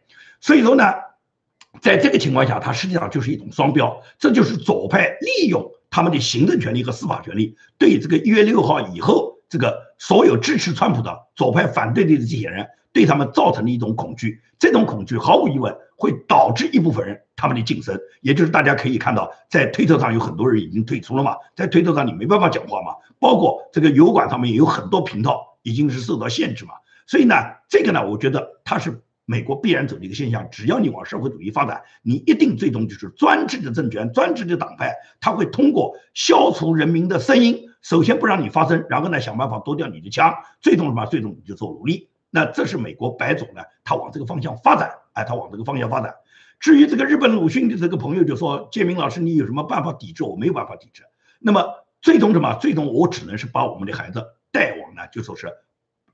[0.40, 0.84] 所以说呢，
[1.80, 5.72] 在这个情况下，它实际上就是一种双标，这就是左派利用。
[5.96, 14.42] 他们的行政权力和司法权力，对这个一月六号以后，这个所有支持川普的左派反对的这些人，对他们造成的一种恐惧。
[14.58, 26.72] 这种恐惧毫无疑问会导致一部分人他们的晋升，也就是大家可以看到，在推特上有很多人已经退出了嘛，在推特上你没办法讲话嘛，包括这个油管上面也有很多频道已经是受到限制嘛。
[27.06, 27.36] 所以呢，
[27.70, 30.48] 这个呢，我觉得它是美国必然走的一个现象。
[30.50, 41.04] 只要你往社会主义发展，你一定最终就是专制的政权、专制的党派，他会通过消除人民的声音，首先不让你发声，然后呢想办法夺掉你的枪，最终什么？
[41.04, 42.08] 最终你就做奴隶。
[42.30, 46.14] 那这是美国白种呢，他往这个方向发展，哎，他往这个方向发展。
[46.58, 50.24] 至于这个日本鲁迅的这个朋友就说：“建明老师，你有什么办法抵制？
[50.24, 51.02] 我没有办法抵制。
[51.38, 51.66] 那么
[52.00, 52.54] 最终什么？
[52.60, 55.52] 最终我只能是把我们的孩子带往呢，就说是。”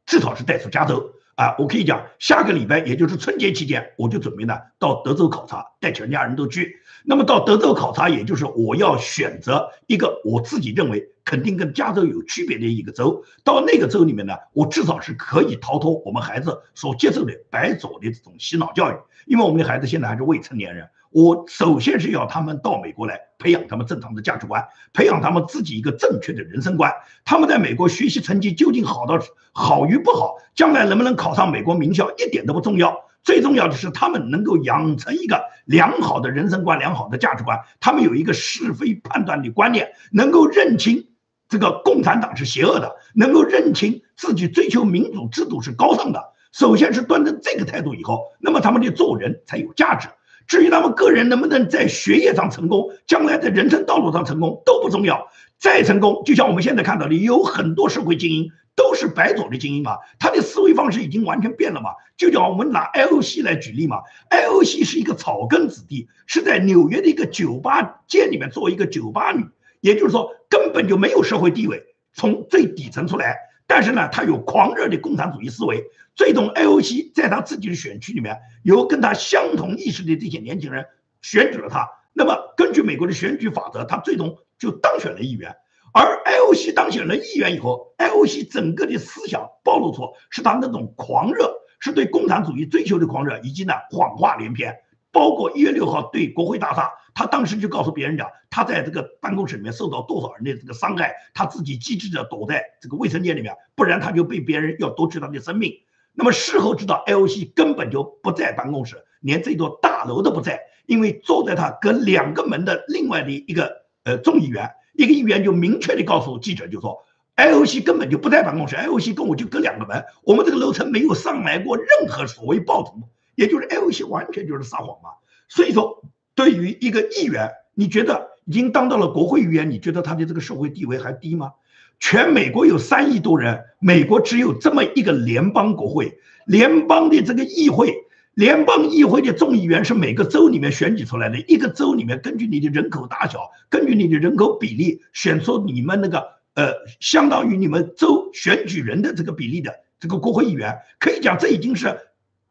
[0.04, 1.56] 至少是带出加州啊！
[1.58, 6.76] 我可以讲，下个礼拜也就是春节期间，我就准备呢到德州考察，带全家人都去。
[7.04, 13.24] 那么到德州考察，也就是我要选择一个我自己认为肯定跟加州有区别的一个州。
[13.42, 18.94] 到那个州里面呢，我至少是可以逃脱我们孩子所接受的白左的这种洗脑教育，
[19.26, 20.88] 因为我们的孩子现在还是未成年人。
[21.12, 26.90] 我首先是要他们到美国来培养他们正常的价值观，培养他们自己一个正确的人生观。
[27.24, 29.18] 他们在美国学习成绩究竟好到
[29.52, 32.96] 好与不好，将来能不能考上美国名校一点都不重要。
[33.22, 37.60] 最重要的是他们能够养成一个良好的人生观、良好的价值观。
[37.78, 41.06] 他们有一个是非判断的观念，能够认清
[41.48, 46.32] 这个共产党是邪恶的，能够认清自己追求民主制度是高尚的。
[46.50, 50.08] 首先是端正这个态度以后，那么他们的做人才有价值。
[50.46, 55.28] 至于他们个人能不能在学业上成功，将来的人生道路上成功都不重要。
[55.58, 61.90] 再成功，就像我们现在看到的，有很多社会精英都是白左的精英嘛，他的思维方式已经完全变了嘛。
[62.16, 63.98] 就叫我们拿 IOC 来举例嘛
[64.30, 69.44] ，IOC 是一个草根子弟，是在纽约的一个酒吧街里面做一个酒吧女，
[69.80, 73.36] 也就是说根本就没有社会地位，从最底层出来。
[73.74, 75.82] 但是呢，他有狂热的共产主义思维，
[76.14, 80.84] 最终 IOC 在他自己的选区里面有跟他相同意识的这些年轻人
[81.22, 81.88] 选举了他。
[82.12, 85.56] 那么根据美国的选举法则，他最终就当选了议员。
[85.94, 94.76] 而 IOC 当选了议员以后，IOC 整个的思想暴露出是他那种狂热，是对共产主义追求的狂热，以及呢谎话连篇。
[95.12, 105.72] 包括一月六号对国会大厦，他当时就告诉别人讲，他在这个办公室里面受到多少人的这个伤害，他自己机智的躲在这个卫生间里面，不然他就被别人要夺取他的生命。
[106.14, 117.02] 那么事后知道，IOC 根本就不在办公室，连这座大楼都不在，因为坐在他隔两个门的另外的一个呃众议员，一个议员就明确的告诉记者，就说
[117.36, 123.02] IOC 根本就不在办公室，IOC 跟我就隔两个门，我们这个楼层没有上来过任何所谓暴徒。
[123.34, 125.10] 也就是 LOC 完全就是撒谎嘛，
[125.48, 126.02] 所以说
[126.34, 131.52] 对于一个议员，你觉得已经当到了国会议员，你觉得他的这个社会地位还低吗？
[131.98, 137.94] 全美国有三亿多人，美国只有这么一个联邦国会，联邦的这个议会，
[138.34, 151.98] 联邦议会的众议员是每个州里面选举出来的，一个州里面根据你的人口大小，根据你的人口比例，选出你们那个呃相当于你们州选举人的这个比例的这个国会议员，可以讲这已经是。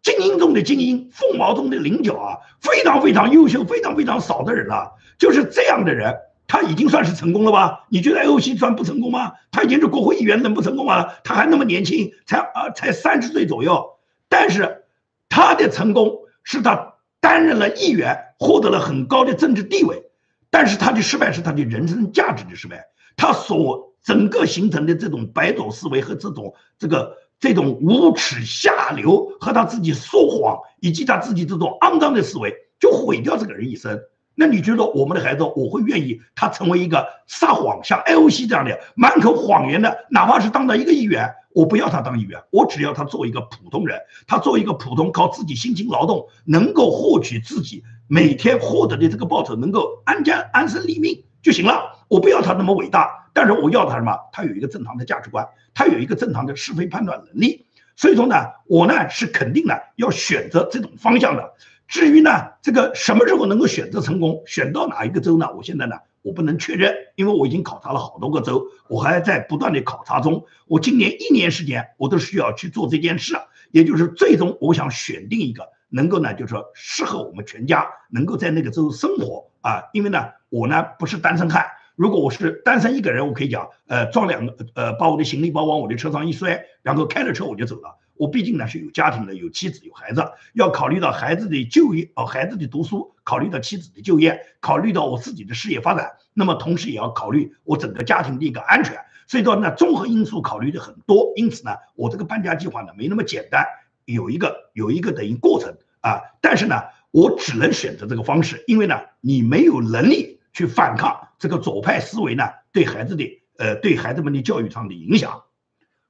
[0.01, 4.93] 精英中的精英，凤毛中的麟角啊，非常非常优秀，非常非常少的人了。
[5.19, 6.15] 就是这样的人，
[6.47, 7.85] 他已经算是成功了吧？
[7.89, 9.33] 你觉得 IOC 算不成功吗？
[9.51, 11.07] 他已经是国会议员，能不成功吗？
[11.23, 13.99] 他还那么年轻，才啊才三十岁左右。
[14.27, 14.85] 但是
[15.29, 20.03] 他的成功是他担任了议员，获得了很高的政治地位。
[20.49, 22.87] 但是他的失败是他的人生价值的失败。
[23.15, 27.17] 他所整个形成的这种白左思维和这种这个。
[27.41, 33.99] 这种无耻下流和他自己说谎，以及他自己这种肮脏的思维，就毁掉这个人一生。
[34.35, 52.05] 那你觉得我们的孩子，我会愿意他成为一个撒谎，像 IOC 这样的满口谎言的，哪怕是当到一个议员，我不要他当议员，我只要他做一个普通人，他做一个普通靠自己辛勤劳动，能够获取自己每天获得的这个报酬，能够安家安身立命就行了。
[52.07, 53.20] 我不要他那么伟大。
[53.33, 54.17] 但是我要他什么？
[54.31, 57.65] 他有一个正常的价值观，他有一个正常的是非判断能力。
[57.95, 61.53] 所以说呢，我呢是肯定的要选择这种方向的。
[61.87, 65.51] 至于呢，这个什么时候能够选择成功，选到哪一个州呢？
[65.55, 70.45] 我现在呢，我不能确认，因为我已经考察了好多个州，我还在不断的考察中。
[70.67, 73.35] 我今年一年时间，我都需要去做这件事，
[73.71, 79.83] 也就是最终我想选定一个能够呢，就是说适合我们全家能够在那个州生活啊。
[79.91, 81.65] 因为呢，我呢不是单身汉。
[82.01, 87.95] 如果我是单身一个人，我可以讲，呃，装两个，呃，把我的行李包往我的车上一摔，然后开着车我就走了。
[88.15, 98.97] 我毕竟呢是有家庭的，有妻子有孩子，要考虑到孩子的就业，哦，孩子的读书，考虑到妻子的就业，考虑到我自己的事业发展，那么同时也要考虑我整个家庭的一个安全。
[99.27, 103.63] 所以说呢，综合因素考虑的很多，因此呢，我这个搬家计划呢没那么简单。
[104.05, 115.43] 有一个有一个等于过程啊，但是呢，我只能选择这个方式，因为呢，你没有能力去反抗这个左派思维呢对孩子的呃对孩子们的教育上的影响。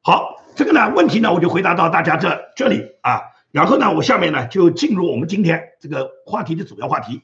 [0.01, 7.21] 好，这个呢问题呢我就回答到大家这这里啊，然后呢我下面呢就进入我们今天这个话题的主要话题。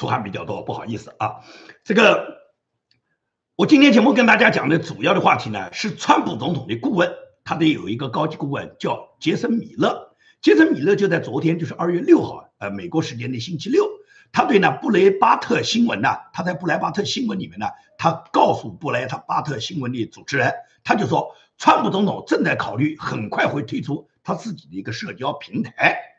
[0.00, 1.44] 出汗比较多，不好意思啊。
[1.84, 2.38] 这个，
[3.54, 7.12] 我今天节目跟大家讲的主要的话题呢，是川普总统的顾问，
[7.44, 10.16] 他的有一个高级顾问叫杰森米勒。
[10.40, 13.86] 杰森米勒就在昨天，就是二月六号，呃，美国时间的星期六，
[14.32, 17.66] 他对呢布雷巴特新闻呢，他在布莱巴特新闻里面呢，
[17.98, 20.50] 他告诉布莱特巴特新闻的主持人，
[20.82, 26.09] 他就说，川普总统正在考虑很快会推出他自己的一个社交平台。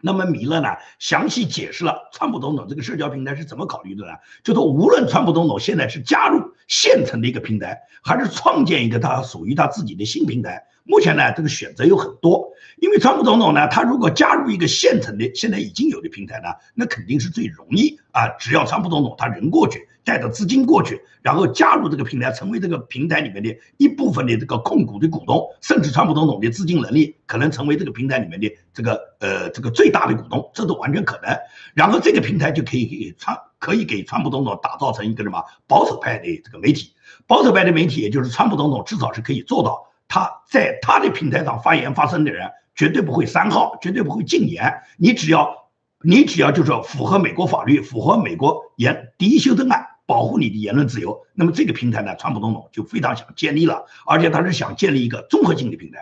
[0.00, 4.12] 那么米勒呢，详细解释了川普总统这个社交平台是怎么考虑的呢？
[4.44, 12.52] 就说无论川普总统现在是加入现成的一个平台，还是创建一个他属于他自己的新平台，目前呢这个选择有很多。
[12.80, 19.88] 因为川普总统呢，他如果加入一个现成的、现在已经有的平台呢，那肯定是最容易啊，只要川普总统他人过去。
[20.08, 31.36] 带着资金过去，然后加入这个平台，成为这个平台里面的一部分的这个控股的股东，甚至川普总统的资金能力可能成为这个平台里面的这个呃这个最大的股东，这都完全可能。
[31.74, 36.94] 然后这个平台就可以给川可以给川普总统打造成一个什么保守派的这个媒体，
[37.26, 45.68] 保守派的媒体，也就是川普总统至少是可以做到，他在他的平台上发言发声的人绝对不会删号，绝对不会禁言，你只要
[46.02, 49.84] 你只要就是符合美国法律，符合美国言第一修正案。
[50.08, 55.98] 保护你的言论自由，那么这个平台呢，川普总统就非常想建立了，而且他是想建立一个综合性的平台。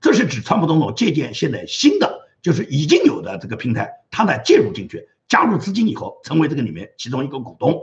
[0.00, 7.82] 这是指川普总统借鉴现在新的，就是已经有的这个平台，他呢介入进去，加入资金以后，成为这个里面其中一个股东。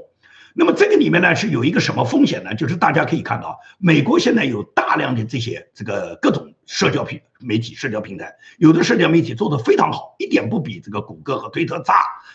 [0.55, 2.55] 那么这个里面呢是有一个什么风险呢？
[2.55, 11.93] 就是大家可以看到，美国现在有大量的这些这个各种社交平媒体、社交平台，有的社交媒体做得非常好，一点不比这个谷歌和推特差。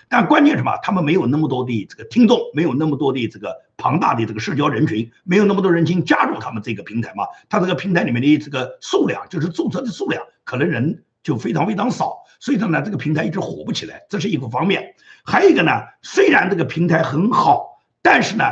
[0.09, 0.77] 但关键什么？
[0.83, 7.25] 他们没有那么多的这个听众，没有那么多的这个庞大的这个社交人群，没有那么多人群加入他们这个平台嘛？
[7.49, 12.25] 他这个平台里面的这个数量，就是注册的数量，可能人就非常非常少。
[12.41, 14.95] 所以说呢，这个平台一直火不起来，这是一个方面。
[15.25, 17.71] 还有一个呢，虽然这个平台很好。
[18.05, 18.45] 但是呢，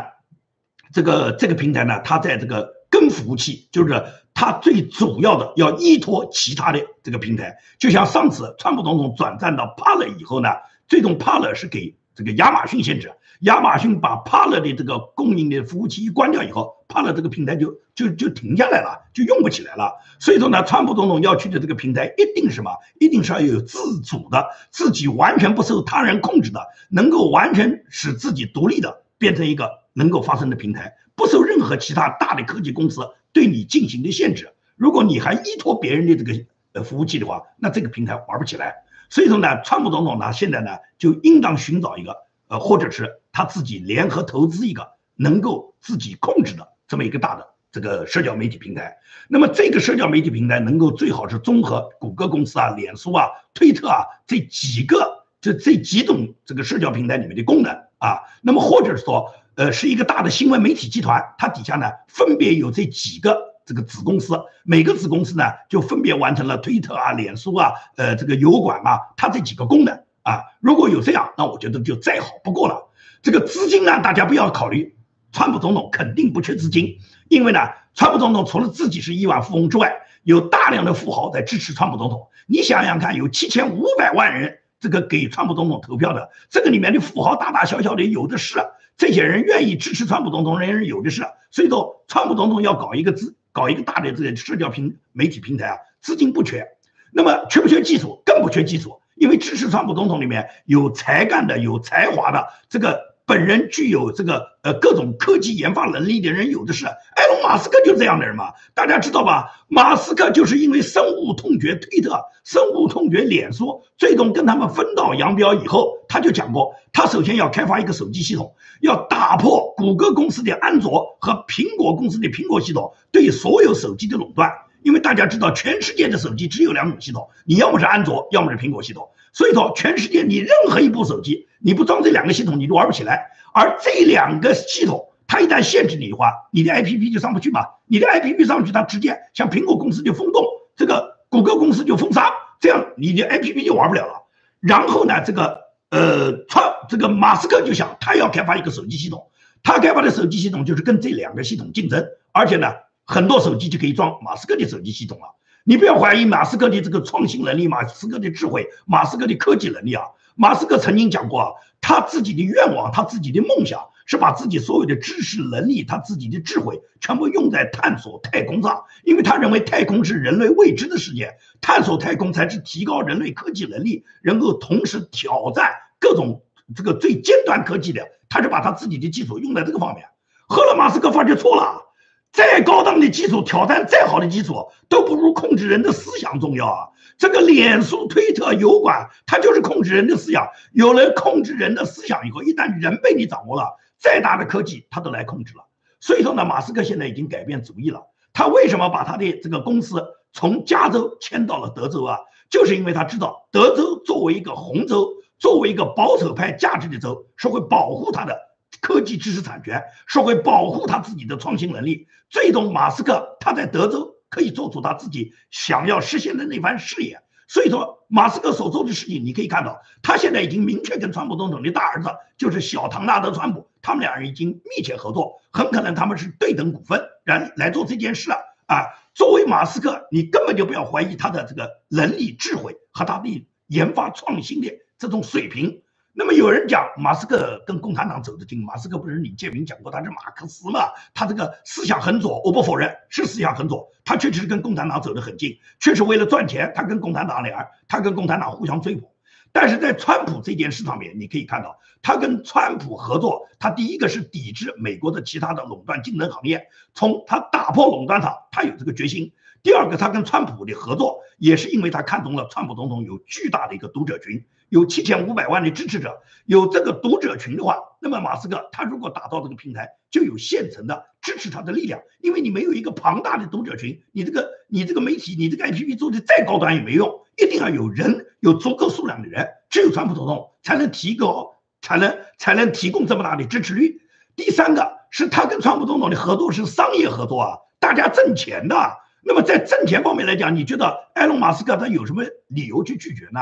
[0.92, 4.04] 这个这个平台呢，它在这个根服务器，就是
[4.40, 7.58] 它最主要的要依托其他的这个平台。
[7.78, 10.48] 就像上次川普总统转战到 Pal 以后呢，
[10.88, 19.92] 最终 Pal 是给这个亚马逊限制，亚马逊把 Pal 的这个供应的服务器一关掉以后，Pal 这个平台就就就停下来了，就用不起来了。
[20.18, 22.70] 所以说呢，川普总统要去的这个平台一定什么？
[22.98, 29.02] 一定是要有自主的，自己完全不受他人控制的，能够完全使自己独立的。
[29.18, 34.52] 变成一个能够发声的平台，不受任何其他大的科技公司对你进行的限制。
[34.76, 38.84] 如果你还依托别人的这个呃服务器的话，那这个平台玩不起来。
[39.08, 42.16] 所以说呢，川普总统呢现在呢就应当寻找一个
[42.48, 48.96] 呃，或者是他自己联合投资一个能够自己控制的这么一个大的这个社交媒体平台。
[49.28, 57.70] 那么这个社交媒体平台能够最好是综合谷歌公司啊、脸书啊、推特啊这几个这这几种这个社交平台里面的功能。
[58.00, 72.88] 啊，那么或者说，呃，是一个大的新闻媒体集团，它底下呢分别有这几个这个子公司，每个子公司呢就分别完成了推特啊、脸书啊、呃这个油管啊，它这几个功能啊，如果有这样，那我觉得就再好不过了。
[73.20, 74.96] 这个资金呢，大家不要考虑，
[75.30, 76.96] 川普总统肯定不缺资金，
[77.28, 77.60] 因为呢，
[77.92, 82.28] 川普总统除了自己是亿万富翁之外，有大量的富豪在支持川普总统。
[82.46, 84.56] 你想想看，有七千五百万人。
[84.80, 88.58] 这个给川普总统投票的，这个里面的富豪大大小小的有的是，
[89.00, 96.68] 这些人愿意支持川普总统人人有的是，所以说川普总统要搞一个资，搞一个大的这个社交平媒体平台啊，资金不缺，
[97.10, 98.20] 那么缺不缺技术？
[98.26, 103.09] 更不缺技术，因为支持川普总统里面有才干的、有才华的这个。
[103.30, 109.64] 本人具有这个呃各种科技研发能力的人有的是，埃隆·马斯克就是这样的人嘛，大家知道吧？
[109.68, 124.50] 马斯克就是因为深恶痛绝推特，深恶痛绝脸书，最终跟他们分道扬镳以后，他就讲过，他首先要开发一个手机系统，要打破谷歌公司的安卓和苹果公司的苹果系统对所有手机的垄断，
[124.82, 129.08] 因为大家知道，全世界的手机只有两种系统，你要么是安卓，要么是苹果系统。
[129.32, 133.30] 所以说，全世界你任何一部手机，你不装这两个系统，你都玩不起来。
[133.52, 137.60] 而这两个系统，它一旦限制你的话，你的 APP 就上不去嘛。
[137.86, 140.44] 你的 APP 上去，它直接像苹果公司就封冻，
[140.76, 144.26] 这个谷歌公司就封杀，这样你的 APP 就玩不了了。
[144.60, 145.60] 然后呢，这个
[145.90, 149.26] 呃，创这个马斯克就想，他要开发一个手机系统，
[149.62, 152.72] 他开发的手机系统就是跟这两个系统竞争，而且呢，
[153.04, 155.34] 很多手机就可以装马斯克的手机系统了。
[155.64, 160.04] 你不要怀疑马斯克的这个创新能力，马斯克的智慧，马斯克的科技能力啊。
[160.34, 176.42] 马斯克曾经讲过啊，他自己的愿望，他自己的梦想是把自己所有的知识能力，他自己的智慧全部用在探索太空上，因为他认为太空是人类未知的世界，探索太空才是提高人类科技能力，能够同时挑战各种
[176.74, 178.08] 这个最尖端科技的。
[178.30, 180.06] 他是把他自己的技术用在这个方面。
[180.46, 181.89] 后来马斯克发觉错了。
[182.32, 186.88] 再高档的技术，挑战再好的技术，都不如控制人的思想重要啊！
[187.18, 190.48] 这个脸书、推特、油管，它就是控制人的思想。
[190.72, 195.64] 有人控制人的思想以后，一旦人被你掌握了，再大的科技它都来控制了。
[195.98, 198.06] 所以说呢，马斯克现在已经改变主意了。
[198.32, 200.02] 他为什么把他的这个公司
[200.32, 202.18] 从加州迁到了德州啊？
[202.48, 208.38] 就是因为他知道德州作为一个红州，作为一个保守派价值的州，是会保护他的。
[208.80, 217.20] 科技知识产权社会保护他自己的创新能力，最终马斯克他在德州可以做出他自己想要实现的那番事业。
[217.48, 222.08] 所以说，马斯克所做的事情，你可以看到，他现在已经明确跟川普总统的大儿子，
[222.38, 228.38] 就是小唐纳德·川普，他们两人已经密切合作，很可能他们是对等股份来来做这件事啊。
[228.66, 235.82] 啊，作为马斯克，你根本就不要怀疑他的这个能力、智慧和他的研发创新的这种水平。
[236.20, 240.80] 那么有人讲马斯克跟共产党走得近，马斯克不是李建明讲过他是马克思嘛？
[241.14, 249.08] 他这个思想很左，我不否认是思想很左，他确实跟共产党走得很近，确实为了赚钱，他跟共产党俩，他跟共产党互相追捧。
[249.50, 259.32] 但是在川普这件事上面，你可以看到，他跟川普合作，他第一个是抵制美国的其他的垄断竞争行业，从他打破垄断上，他有这个决心。
[259.62, 272.00] 第二个，他跟川普的合作也是因为他看中了川普总统有巨大的一个读者群，有七千五百万的支持者，有这个读者群的话，那么马斯克他如果打造这个平台，就有现成的支持他的力量。
[272.20, 284.00] 因为你没有一个庞大的读者群，你这个你这个媒体，你这个 APP 做的再高端也没用，一定要有人有足够数量的人，只有川普总统才能提高，才能才能提供这么大的支持率。
[284.36, 288.76] 第三个是他跟川普总统的合作是商业合作啊，大家挣钱的。
[289.22, 293.40] 那么在挣钱方面来讲，你觉得埃隆·马斯克他有什么理由去拒绝呢？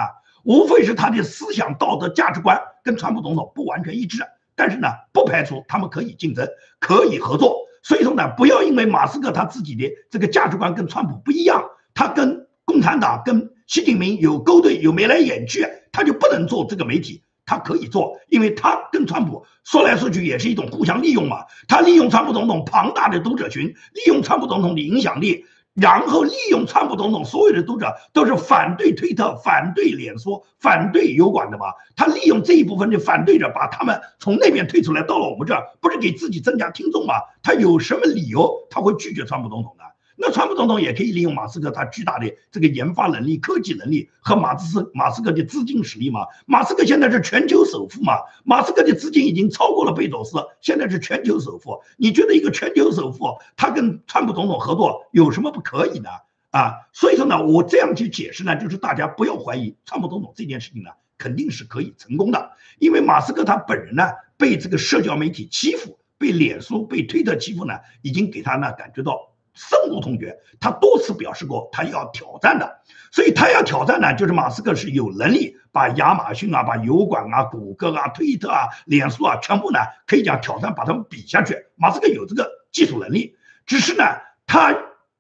[0.49, 4.22] 无非是他的思想、道德、价值观跟川普总统不完全一致，
[4.57, 6.49] 但是呢，不排除他们可以竞争，
[6.80, 7.59] 可以合作。
[7.82, 17.22] 所以说呢，不要因为马斯克他自己的这个价值观跟川普不一样，他跟共产党、跟习近平有勾兑、有眉来眼去，他就不能做这个媒体。
[17.44, 21.44] 他可以做，因为他跟川普说来说去也是一种互相利用嘛。
[21.66, 25.44] 他利用川普总统庞大的读者群，利用川普总统的影响力。
[25.81, 31.66] 然后利用川普总统所有的读者都是反对推特、反对脸书、反对油管的嘛？
[31.95, 37.14] 他利用这一部分的反对者，把他们从那边退出来，到了我们这儿，不是给自己增加听众吗？
[37.43, 39.85] 他有什么理由他会拒绝川普总统呢？
[40.20, 46.26] 那川普总统也可以利用马斯克他巨大的这个研发能力、科技能力和马斯马斯克的资金实力嘛。
[46.44, 51.80] 马斯克现在是全球首富嘛，马斯克的资金已经超过了贝佐斯，现在是全球首富。
[51.96, 56.10] 你觉得一个全球首富他跟川普总统合作有什么不可以的
[56.50, 56.74] 啊？
[56.92, 62.50] 所以说呢，我这样去解释呢，就是大家不要怀疑川普总统这件事情呢，肯定是可以成功的，
[62.80, 64.02] 因为马斯克他本人呢
[64.36, 69.28] 被这个社交媒体欺负，被脸书、被推特欺负呢，已经给他呢感觉到。
[69.59, 72.80] 深恶痛绝，他多次表示过他要挑战的，
[73.11, 81.56] 所以他要挑战呢，就是马斯克是有能力把亚马逊啊、把油管啊、谷歌啊、推特啊、脸书啊全部呢可以讲挑战，把他们比下去。
[81.74, 83.36] 马斯克有这个技术能力，
[83.66, 84.04] 只是呢，
[84.46, 84.72] 他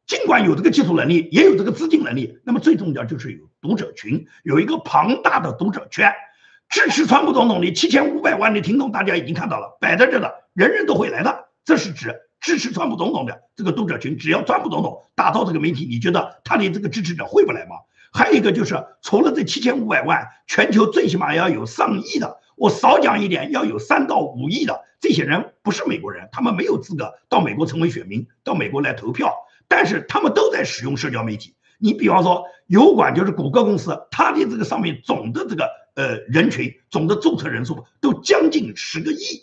[0.06, 6.12] 尽管有这个技术能力，也有这个资金能力，那么最重要就是有读者群，有一个庞大的读者圈，
[6.68, 12.14] 支持川普总统的七千五百万的听众，大家已经看到了，摆在这的，人人都会来的，这是指。
[12.40, 17.76] 支持川普总统的这个读者群，只要川普总统打造这个媒体，你觉得他的这个支持者会不来吗？
[18.12, 29.34] 还有一个就是，除了这七千五百万，全球最起码要有上亿的，我少讲一点，要有三到五亿的这些人不是美国人，他们没有资格到美国成为选民，到美国来投票，
[29.68, 31.54] 但是他们都在使用社交媒体。
[31.78, 39.42] 你比方说，油管就是谷歌公司，它的这个上面总的这个呃人群，总的注册人数都将近十个亿，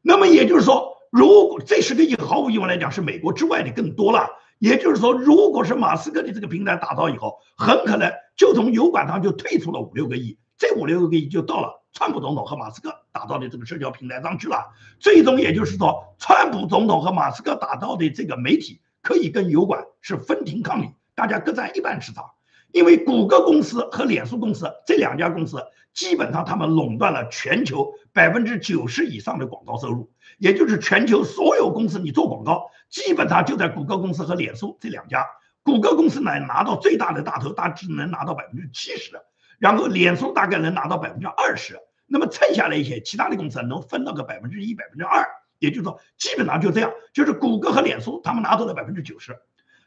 [0.00, 0.95] 那么也就是说。
[1.10, 4.28] 如果这十个亿毫无疑问来讲是美国之外的更多了，
[4.58, 12.94] 也就是说，如果是马斯克的这个平台打造以后，很可能就从油管上就退出了五六个亿，这五六个亿就到了川普总统和马斯克。
[13.16, 14.58] 打造的这个社交平台上去了。
[14.98, 22.32] 最终也就是说，川普总统和马斯克打造的这个媒体可以跟油管是分庭抗礼，大家各占一半市场。
[22.72, 25.64] 因为谷歌公司和脸书公司这两家公司，
[25.94, 35.24] 基本上他们垄断了全球百分之九十以上的广告收入，也就是全球所有公司你做广告，基本上就在谷歌公司和脸书这两家。
[35.62, 39.12] 谷歌公司呢拿到最大的大头，大致能拿到百分之七十，
[39.58, 45.26] 然后脸书大概能拿到百分之二十，那么剩下的一些其他的公司能分到个百分之一、百分之二，
[45.58, 49.36] 也就是说基本上就这样，就是谷歌和脸书他们拿到了百分之九十。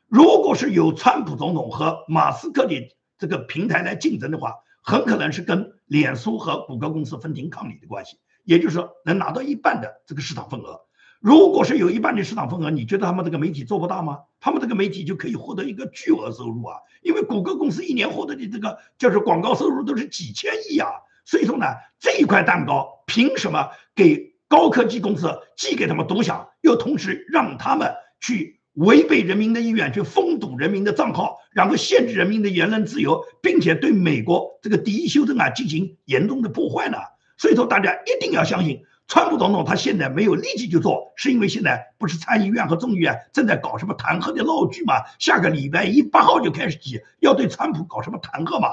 [0.10, 10.82] 如果是有川普总统和马斯克的这个平台来竞争的话，很可能是跟脸书和谷歌公司分庭抗礼的关系，也就是说能拿到一半的这个市场份额。
[11.20, 14.20] 如果是有一半的市场份额，你觉得他们这个媒体做不大吗？
[14.40, 16.78] 他们这个媒体就可以获得一个巨额收入啊！
[17.04, 20.90] 因为谷歌公司一年获得的这个就是广告收入都是几千亿啊！
[21.26, 21.66] 所以说呢，
[22.00, 36.98] 这一块蛋糕凭什么给高科技公司既给他们独享，又同时让他们去违背人民的意愿，去封堵人民的账号，然后限制人民的言论自由，并且对美国这个第一修正案进行严重的破坏呢？
[37.38, 38.84] 所以说，大家一定要相信。
[39.08, 45.02] 川普总统他现在没有立即就做，是因为现在不是参议院和众议院正在搞什么弹劾的闹剧吗？
[45.18, 48.70] 下个礼拜一八号就开始提，要对川普搞什么弹劾嘛？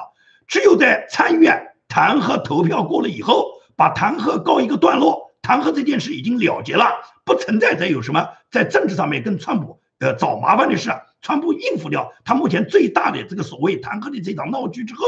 [0.47, 6.85] 只有在参议院弹劾投票过了以后，把弹劾告一个段落，弹劾这件事已经了结了，
[7.25, 10.91] 不存在再有什么在政治上面跟川普呃找麻烦的事，
[11.23, 15.05] 川普应付掉他目前最大的这个所谓弹劾的这场闹剧之后，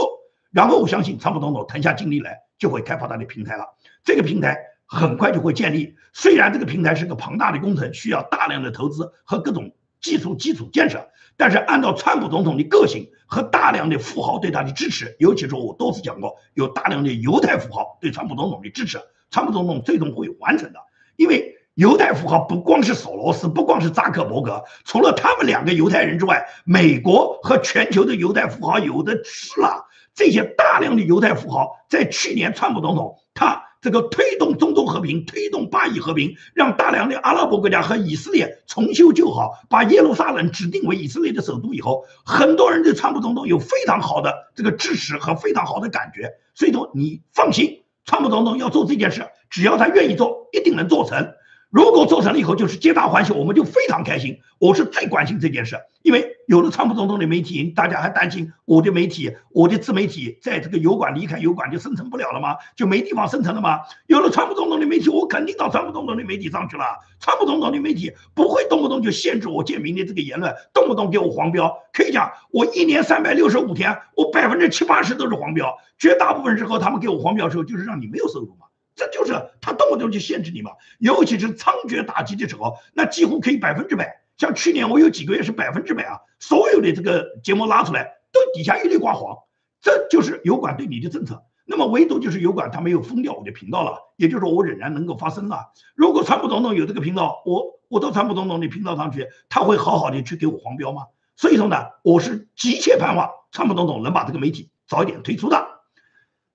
[0.51, 3.65] 然后我相信川普总统腾下精力来就会开发他的平台了，
[4.05, 4.59] 这个平台。
[4.91, 5.97] 很快就会建立。
[6.15, 18.99] 虽然这个平台是个庞大的工程，需要大量的投资和各种技术基础建设，但是按照川普总统的个性和大量的富豪对他的支持，尤其是我多次讲过，有大量的犹太富豪对川普总统的支持，
[19.31, 20.81] 川普总统最终会完成的。
[21.17, 29.87] 因为犹太富豪不光是索罗斯，不光是扎克伯格，除了他们两个犹太人之外，美国和全球的犹太富豪有的是了。
[30.13, 33.63] 这些大量的犹太富豪在去年川普总统他。
[33.81, 46.29] 这个推动中东和平，推动巴以和平，让大量的阿拉伯国家和以色列重修旧好，把耶路撒冷指定为以色列的首都以后，很多人对川普总统有非常好的这个支持和非常好的感觉。
[46.57, 51.35] 所以说，你放心，川普总统要做这件事，只要他愿意做，一定能做成。
[51.71, 54.39] 如果做成了以后，就是皆大欢喜，我们就非常开心。
[54.59, 62.57] 我是最关心这件事，因为有了川普总统的媒体，大家还担心我的媒体、我的自媒体在这个油管离开油管就生存不了了吗？
[62.75, 63.81] 就没地方生存了吗？
[64.07, 66.85] 有了川普总统的媒体，我肯定到川普总统的媒体上去了。
[67.21, 71.71] 川普总统的媒体不会动不动就限制我建民的这个言论，动不动给我黄标。
[71.93, 75.77] 可以讲，我一年三百六十五天，我百分之七八十都是黄标。
[75.99, 78.68] 绝大部分时候，他们给我黄标的时候，就是让你没有收入嘛。
[78.99, 84.25] 这就是他动不动就限制你嘛，尤其是猖獗打击的时候，那几乎可以百分之百。
[84.37, 89.39] 像去年我有几个月是百分之百啊，所有的这个节目拉出来都底下一律挂黄，
[89.81, 91.45] 这就是油管对你的政策。
[91.65, 95.67] 那么唯独就是油管他没有封掉我的频道了，也就是说我仍然能够发声了。
[95.95, 101.07] 如果川普总统有这个频道，我我到川普总统的频道上去，他会好好的去给我黄标吗？
[101.37, 105.69] 所以说呢，我是急切盼望川普总统能把这个媒体早一点推出的。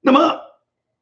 [0.02, 0.43] 那么。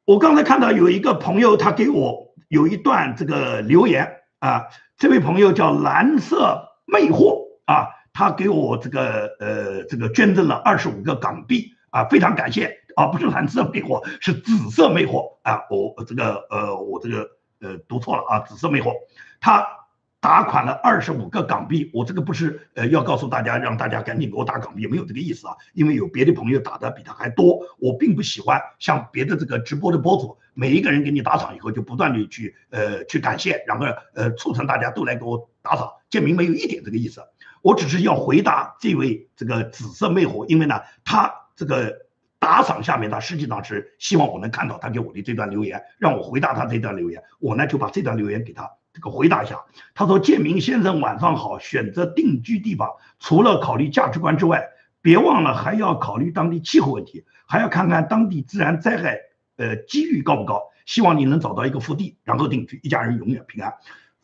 [0.05, 4.63] 我刚才看到有一个朋友，他给我有一段这个留言啊，
[4.97, 17.29] 这位朋友叫蓝色魅惑啊，他给我这个呃这个捐赠了二十五个港币啊，非常感谢啊，不是蓝色魅惑，是紫色魅惑啊，我这个呃我这个
[17.61, 18.93] 呃读错了啊，紫色魅惑，
[19.39, 19.80] 他。
[20.21, 37.23] 打款了二十五个港币，我这个不是呃要告诉大家让大家赶紧给我打港币，没有这个意思啊，因为有别的朋友打的比他还多，我并不喜欢像别的这个直播的博主，每一个人给你打赏以后就不断的去呃去感谢，然后呃促成大家都来给我打赏，建明没有一点这个意思，
[37.63, 41.97] 我只是要回答这位这个紫色魅惑，因为呢他这个
[42.37, 48.69] 打赏下面他实际上是希望我能看到他给我的这段留言，让我回答他这段留言，我呢就把这段留言给他。
[48.93, 49.57] 这个回答一下，
[49.93, 51.57] 他说：“建明先生，晚上好。
[51.59, 52.89] 选择定居地方，
[53.19, 54.67] 除了考虑价值观之外，
[55.01, 59.17] 别忘了还要考虑当地气候问题，还要看看当地自然灾害，
[59.55, 60.61] 呃，几率高不高。
[60.85, 63.73] 希望你能找到一个腹地，然后定居，一家人永远平安。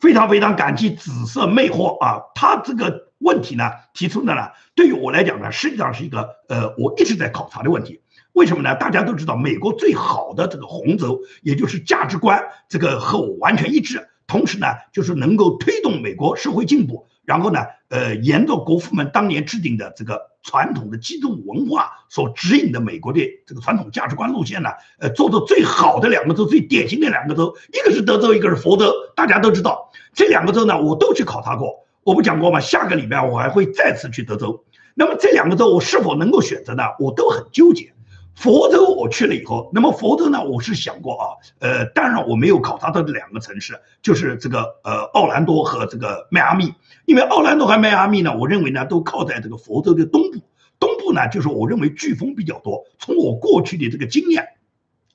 [0.00, 2.20] 非常非常感激紫色魅惑啊！
[2.34, 8.02] 他这个问题呢，提出的呢，对于我来讲呢，实际上是一个呃，我一直在考察的问题。
[8.32, 8.76] 为什么呢？
[8.76, 24.68] 大家都知道，美国最好的这个红轴，也就是价值观，这个和我完全一致。”同时呢，就是能够推动美国社会进步，然后呢，呃，沿着国父们当年制定的这个传统的基督文化所指引的美国的这个传统价值观路线呢，
[24.98, 28.92] 呃，做的最好的两个州，最典型的两个州，一个是德州，一个是佛州。
[29.16, 31.86] 大家都知道，这两个州呢，我都去考察过。
[32.04, 32.60] 我不讲过吗？
[32.60, 34.62] 下个礼拜我还会再次去德州。
[34.94, 36.82] 那么这两个州我是否能够选择呢？
[36.98, 37.94] 我都很纠结。
[38.38, 41.26] 佛州我去了以后，那么佛州呢，我是想过啊，
[41.58, 46.72] 呃，当然我没有考察到这两个城市，就是这个呃奥兰多和这个迈阿密，
[47.04, 50.38] 因为奥兰多和迈阿密呢，我认为呢都靠在这个佛州的东部，
[50.78, 52.84] 东部呢就是我认为飓风比较多。
[53.00, 54.46] 从我过去的这个经验，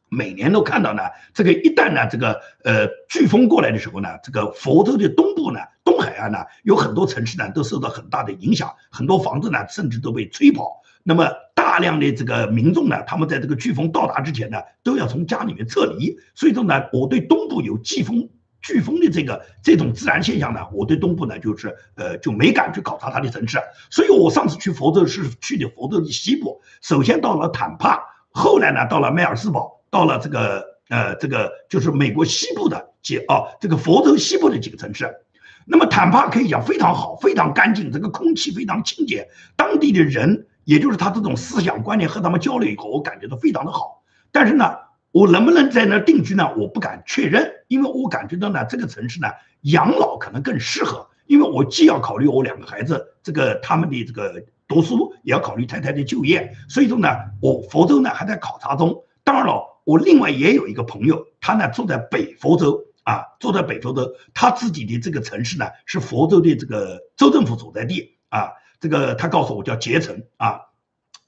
[0.09, 1.03] 每年都看到呢，
[1.33, 10.82] 这个一旦呢这个呃飓风过来的时候呢，这个佛州的东部呢，东海岸呢有很多城市呢都受到很大的影响，很多房子呢甚至都被吹跑。
[11.05, 16.17] 那么大量的这个民众呢，他们在这个飓风到达之前呢，都要从家里面撤离。
[16.33, 18.29] 所以说呢，我对东部有季风、
[18.61, 23.57] 飓风的这个这种自然现象呢，我对东部呢就是呃就没敢去考察它的城市。
[23.89, 28.01] 所以我上次去佛州是去的佛州的西部，首先到了坦帕，
[28.31, 35.13] 后来呢到了迈尔斯堡，到了这个呃这个就是美国西部的几啊这个佛州西部的几个城市。
[35.65, 39.27] 那么坦帕可以讲非常好，非常干净，这个空气非常清洁，
[39.57, 40.47] 当地的人。
[40.65, 44.03] 也就是他这种思想观念和他们交流以后，我感觉到非常的好。
[44.31, 44.75] 但是呢，
[45.11, 46.55] 我能不能在那定居呢？
[46.55, 49.27] 我不敢确认，因为我感觉到呢，这个城市呢，
[49.61, 51.07] 养老可能更适合。
[51.25, 56.53] 因为我既要考虑我两个孩子这个他们的这个读书，也要考虑太太的就业。
[56.67, 57.07] 所以说呢，
[57.41, 59.03] 我佛州呢还在考察中。
[59.23, 68.51] 当然了，我另外也有一个朋友，他呢住在北佛州啊，住在北佛州，他自己的这个城市呢是佛州的这个州政府所在地啊。
[68.83, 70.59] 这个他告诉我叫捷城啊，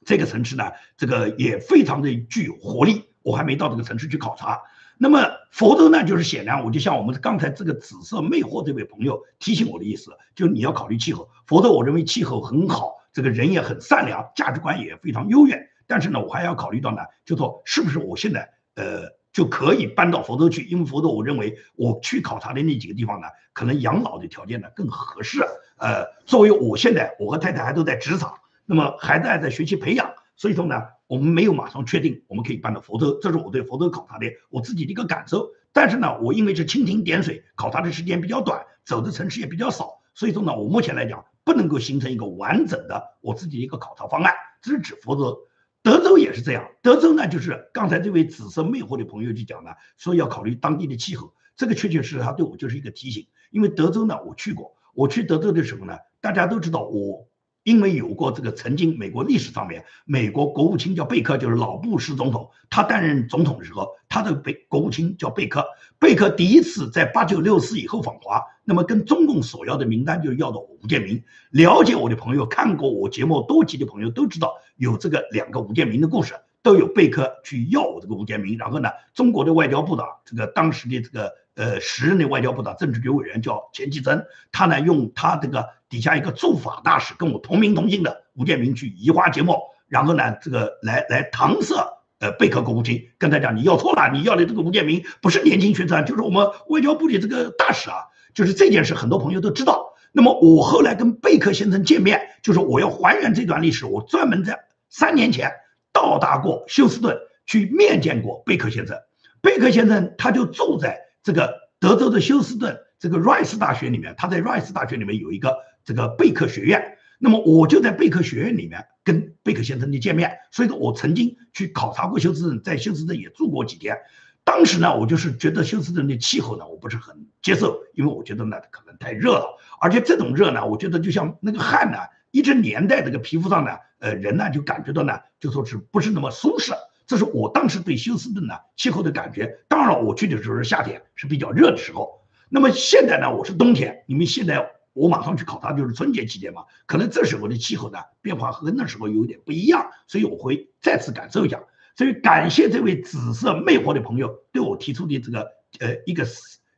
[0.06, 3.06] 这个城市呢，这个也非常的具有活力。
[3.22, 4.62] 我还没到这个城市去考察。
[4.97, 11.30] 那么佛州呢，就是显然我就像我们刚才这个紫色魅惑这位朋友提醒我的意思，就你要考虑气候。
[11.45, 15.58] 佛州我认为气候很好，这个人也很善良，价值观也非常优越。
[15.88, 20.66] 但是呢，我还要考虑到呢，就说是不是我现在呃就可以搬到佛州去？
[20.66, 25.39] 因为佛州我认为我去考察的那几个地方呢，可能养老的条件呢更合适。
[25.78, 28.34] 呃，作为我现在，我和太太还都在职场，
[28.66, 35.52] 那么孩子还在学习培养，所以说呢，我们没有马上确定我们可以搬到福州，这是我对福州考察的我自己的一个感受。
[35.74, 44.34] 但是呢，我因为是蜻蜓点水，考察的时间比较短，走的城市也比较少，所以说呢，我目前来讲不能够形成一个完整的我自己一个考察方案。
[44.62, 45.38] 这是指福州，
[45.84, 46.72] 德州也是这样。
[46.82, 54.75] 德州呢，就是刚才这位紫色魅惑的朋友就讲了，说要考虑当地的气候，这个确确实实他对我就是一个提醒，因为德州呢，我去过。
[54.96, 57.28] 我去德州的时候呢，大家都知道我，
[57.64, 65.66] 因为有过这个曾经美国历史上面，美国国务卿叫贝克，就是老布什总统，他担任总统的时候，他的贝国务卿叫贝克，
[66.00, 71.22] 贝克第一次在八九六四以后访华，那么跟中共索要的名单就要到吴建民。
[71.52, 81.34] 了解我的朋友，看过我节目多集的朋友都知道有这个两个吴建民的故事，都有贝克去要这个吴建民，然后呢，中国的外交部长这个当时的这个。
[81.56, 91.76] 呃，时任的外交部长、政治局委员叫钱其琛，他呢用他这个底下一个驻法大使跟我同名同姓的吴建民去移花接木，然后呢这个来来搪塞
[92.20, 98.03] 呃贝克国务卿，跟他讲你要错了，你要的这个吴建民不是年轻学生，就是我们外交部的这个大使啊，
[98.34, 99.93] 就是这件事很多朋友都知道。
[100.12, 105.53] 那么我后来跟贝克先生见面，就是我要还原这段历史，我专门在三年前
[105.93, 108.97] 到达过休斯顿去面见过贝克先生，
[109.41, 111.05] 贝克先生他就住在。
[111.26, 117.00] 这个德州的休斯顿这个 Rice 大学里面，他在 Rice 大学里面有一个这个贝克学院。
[117.18, 123.98] 那么我就在贝克学院里面跟贝克先生的见面，所以说我曾经去考察过休斯顿，在休斯顿也住过几天。
[124.44, 131.98] 当时呢，我就是觉得休斯顿的气候呢，我不是很接受，因为我觉得呢可能太热了，而且这种热呢，我觉得就像那个汗呢
[132.30, 136.72] 一直粘在这个皮肤上呢，呃，人呢就感觉到呢就说是不是那么舒适。
[137.08, 139.60] 这是我当时对休斯顿呢气候的感觉。
[139.68, 142.22] 当然，我去的时候是夏天，是比较热的时候。
[142.49, 144.03] 那么现在呢，我是冬天。
[144.08, 151.62] 你们现在我马上去考察，就是春节期间嘛，可能这时候的气候呢变化和那时候有点不一样，所以我会再次感受一下。
[151.95, 156.26] 所以感谢这位紫色魅惑的朋友对我提出的这个呃一个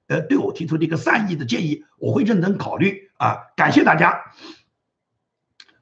[0.08, 3.38] 呃对我提出的一个善意的建议，我会认真考虑啊。
[3.56, 4.22] 感谢大家。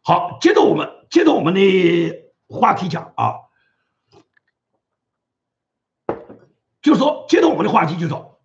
[0.01, 2.13] 好，接着我们接着我们的
[2.47, 3.44] 话题讲啊。
[6.85, 8.39] 就是说，接着我们的话题，就是说，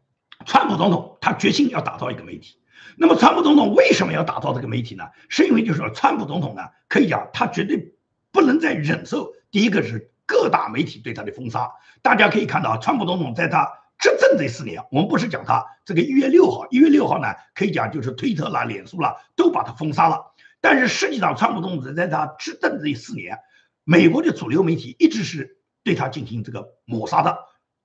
[0.47, 2.57] 川普总统他决心要打造一个媒体。
[2.97, 5.05] 那么，川普总统为什么要打造这个媒体呢？
[5.29, 7.93] 是因为就是说，川普总统呢，可以讲他绝对
[8.33, 11.71] 不能再忍受第一个是各大媒体对他的封杀。
[12.01, 20.33] 大家可以看到，川普总统在他执政这四年，我们不是讲他这个一月六号，一月六号呢，可以讲就是推特啦、脸书啦都把他封杀了。
[20.63, 23.39] 但是实际上，川普总统在他执政这四年，
[23.85, 27.37] 美国的主流媒体一直是对他进行这个抹杀的，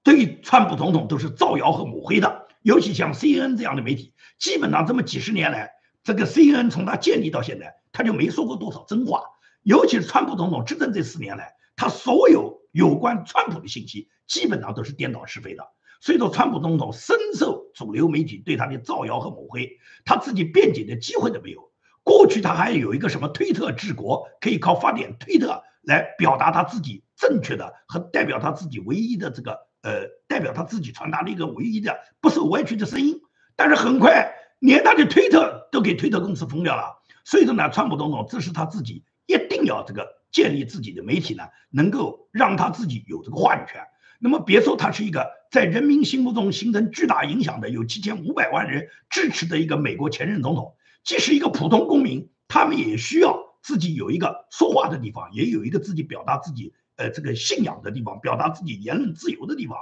[0.06, 2.46] 对川普总统都是造谣和抹黑的。
[2.62, 5.72] 尤其像 CNN 这样的媒体，基本上这么几十年来，
[6.04, 9.24] 这个 CNN 从他建立到现在，他就没说过多少真话。
[9.64, 15.68] 尤其是川普总统执政这四年来，他所有有关川普的信息，基本上都是颠倒是非的。
[16.02, 21.72] 所以说，川普总统深受主流媒体对他的造谣和抹黑，他自己辩解的机会都没有。
[22.04, 33.22] 过去他还有一个什么推特治国，可以靠发点推特来表达他自己正确的和代表他自己唯一的这个呃，代表他自己传达了一个唯一的不受歪曲的声音。
[33.56, 37.04] 但是很快，连他的推特都给推特公司封掉了。
[37.24, 43.80] 所以说呢，川普总统这是他自己一定要这个建立自己的媒体呢，能够让他自己有这个话语权。
[44.20, 50.74] 那么别说他是一个在人民心目中形成巨大影响的有七千五百万人支持的一个美国前任总统，
[51.04, 59.78] 即使一个普通公民，他们也需要自己有一个说话的地方，也有一个自己表达自己呃这个信仰的地方，表达自己言论自由的地方。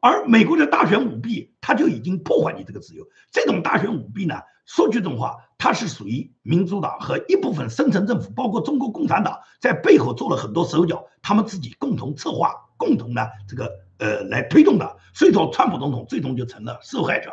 [0.00, 3.06] 而美国的大选舞弊，他就已经破坏你这个自由。
[3.30, 12.52] 这种大选舞弊呢，说句真话，它是属于民主党和一部分深层政府，包括中国共产党在背后做了很多手脚，他们自己共同策划。
[12.76, 17.30] 共同呢，这个呃来推动的，所以说川普总统最终就成了受害者。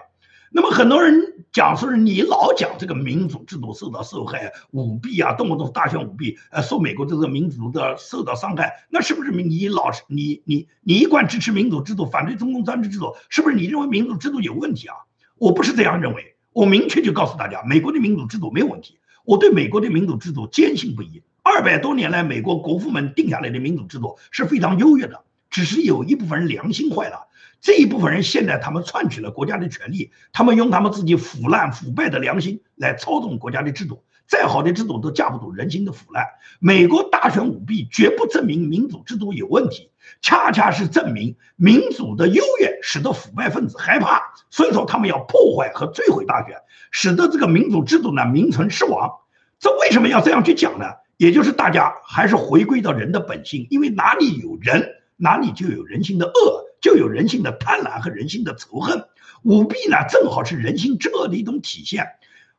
[0.52, 14.96] 那么很多人讲说你老讲这个民主制度受到受害、舞弊啊，动不动大选舞弊，呃，说美国这个民主的受到伤害，那是不是你老是你你你一贯支持民主制度，反对中共专制制度，是不是你认为民主制度有问题啊？
[15.38, 21.22] 我不是这样认为，我明确就告诉大家，美国的民主制度没有问题，我对美国的民主制度坚信不疑。
[21.44, 25.24] 二百多年来，美国国父们定下来的民主制度是非常优越的。
[25.50, 27.28] 只是有一部分人良心坏了，
[27.62, 34.04] 这一部分人现在他们篡取了国家的权利，他们用他们自己腐烂腐败的良心来操纵国家的制度。
[34.28, 36.24] 再好的制度都架不住人心的腐烂。
[36.60, 39.90] 美国大选舞弊绝不证明民主制度有问题，
[40.22, 46.56] 恰恰是证明民主的优越，使得腐败分子害怕，所以说他们要破坏和摧毁大选，
[46.92, 49.12] 使得这个民主制度呢名存实亡。
[49.60, 50.86] 这为什么要这样去讲呢？
[51.18, 54.96] 也就是大家还是回归到人的本性，因为哪里有人。
[55.22, 59.06] 哪里就有人性的恶，就有人性的贪婪和人性的仇恨。
[59.44, 62.06] 舞弊呢，正好是人性之恶的一种体现。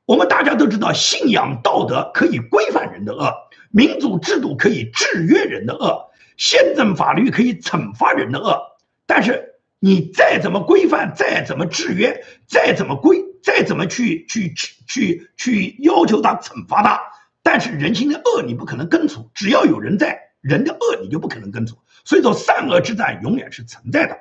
[0.07, 3.33] 我们大家都知道，信仰道德可以规范人的恶，
[3.71, 8.59] 民主制度可以制约人的恶，宪政法律可以惩罚人的恶。
[9.07, 14.55] 但是你再怎么规范，再怎么制约，再怎么规，再怎么去去
[14.89, 17.01] 去去要求他惩罚他，
[17.43, 19.31] 但是人性的恶你不可能根除。
[19.35, 20.30] 只要有人在。
[20.41, 24.17] 人的恶你就不可能根除，所以说善恶之战永远是存在的。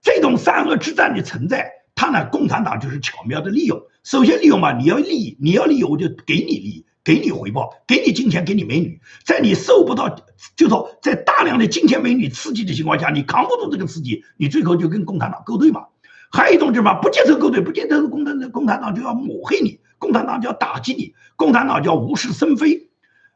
[0.00, 3.82] 这种善恶之战的存在，它呢，共产党就是巧妙的利用。
[4.04, 9.00] 首先利用嘛，你要利益，你要利益，我就给你利益，给你回报，给你金钱，给你美女。
[9.24, 10.16] 在你受不到，
[10.54, 15.86] 就说在大量的金钱美女刺激的情况下，你扛不住这个刺激，你最后就跟共产党勾兑嘛。
[16.30, 22.88] 还有一种就是什么，不接受勾兑，不接受共产党共产党就要抹黑你，共产党就要打击你，共产党就要无事生非。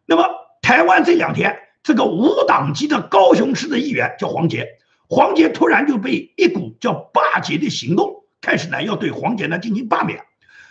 [0.07, 0.28] 那么
[0.62, 1.57] 台湾这两天。
[1.91, 4.64] 这个无党籍的高雄市的议员叫黄杰，
[5.09, 10.20] 黄杰突然就被一股叫罢捷的行动开始呢，要对黄杰呢进行罢免。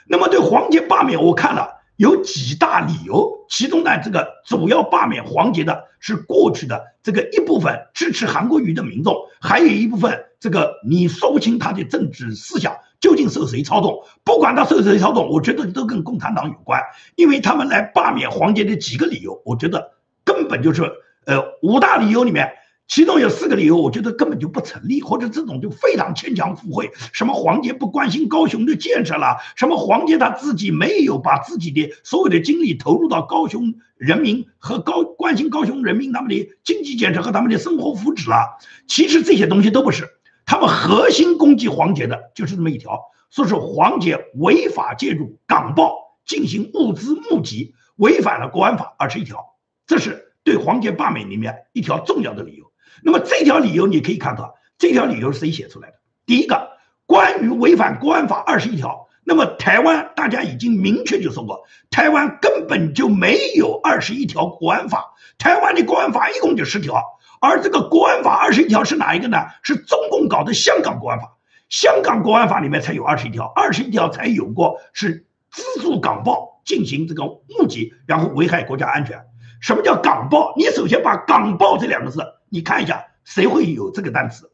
[0.08, 14.02] 那么对黄杰罢免，我看了有几大理由，其中呢，这个主要罢免黄杰的是过去的这个一部分支持韩国瑜的民众，还有一部分这个你说不清他的政治思想究竟受谁操纵。
[14.24, 16.82] 不管他受谁操纵，我觉得都跟共产党有关，
[17.18, 20.00] 因为他们来罢免黄杰的几个理由，我觉得。
[20.26, 20.84] 根本就是，
[21.30, 22.54] 呃，五大理由里面，
[22.88, 26.90] 其中有四个理由，我觉得根本就不成立，或者这种就非常牵强附会。
[27.14, 29.38] 什么黄杰不关心高雄的建设了？
[29.56, 38.58] 什么黄杰他自己没有把自己的所有的精力投入到高雄人民和高关心高雄人民他们的经济建设和他们的生活福祉了？
[38.88, 40.10] 其实这些东西都不是，
[40.48, 43.00] 他们核心攻击黄杰的就是这么一条，
[43.30, 45.94] 说是黄杰违法介入港报
[46.26, 49.46] 进行物资募集，违反了国安法二十一条。
[49.86, 52.66] 这是对黄杰罢免里面一条重要的理由。
[53.04, 55.96] 那么这条理由你可以看到，这条理由是谁写出来的？
[56.26, 56.70] 第一个，
[57.06, 67.04] 关于违反国安法二十一条，那么台湾大家已经明确就说过，台湾根本就没有二十一条国安法，台湾的国安法一共就十条，
[67.42, 69.38] 而这个国安法二十一条是哪一个呢？
[69.64, 71.38] 是中共搞的香港国安法，
[71.70, 79.26] 香港国安法里面才有二十一条，二十一条才有过是资助港报进行这个募集，然后危害国家安全。
[79.60, 80.54] 什么叫港报？
[80.56, 84.50] 你首先把港报这两个字，你看一下，谁会有这个单词？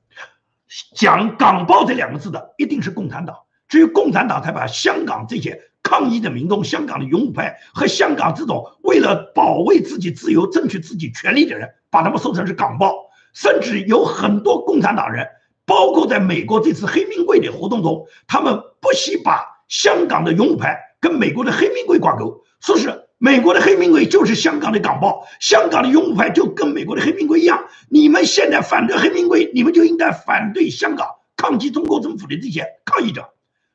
[0.95, 3.37] 讲港报这两个字的，一定是共产党。
[3.67, 12.93] 只有共产党才把香港这些抗议的民众、香港的勇武派和香港这种为了保卫自己自由、争取自己权利的人，把他们说成是港暴，
[13.33, 15.27] 甚至有很多共产党人，
[15.65, 23.04] 包括在美国这次黑名贵的活动中，他们不惜把香港的勇武派跟美国的黑名贵挂钩，说是。
[23.17, 27.65] 美国的黑名贵就是香港的港报，香港的拥护派就跟美国的黑名贵一样。
[27.89, 31.07] 你们现在反对黑名贵，你们就应该反对香港
[31.37, 33.29] 抗击中国政府的这些抗议者，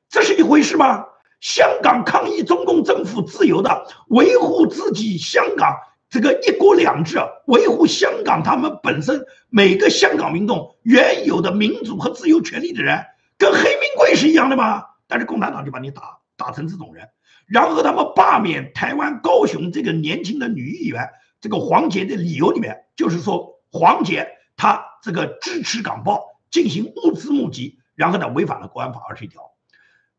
[0.08, 1.06] 这是一回事吗？
[1.40, 5.74] 香港抗议中共政府自由的，维护自己香港
[6.10, 13.02] 这个一国两制，维护香港他们本身每个香港民众原有的民主和自由权利的人，
[13.38, 14.84] 跟黑名贵是一样的吗？
[15.08, 17.08] 但是共产党就把你打打成这种人。
[17.50, 29.50] 然后他们罢免台湾高雄这个年轻的女议员，这个黄杰的理由里面就是说黄杰她这个支持港报进行物资募集，然后呢违反了国安法二十一条，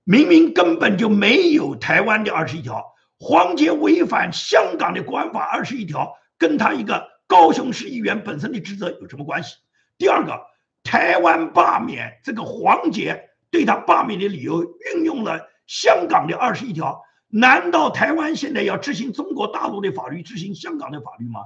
[0.04, 2.84] 明明根本就没有台湾的二十一条，
[3.18, 9.56] 黄杰违反香港的国安法二十一条，跟他一个高雄市议员本身的职责有什么关系？
[9.98, 10.38] 第二个，
[10.84, 17.02] 台湾罢免这个黄杰对他罢免的理由运用了香港的二十一条。
[17.34, 21.40] 难道台湾现在要执行中国大陆的法律，执行香港的法律吗？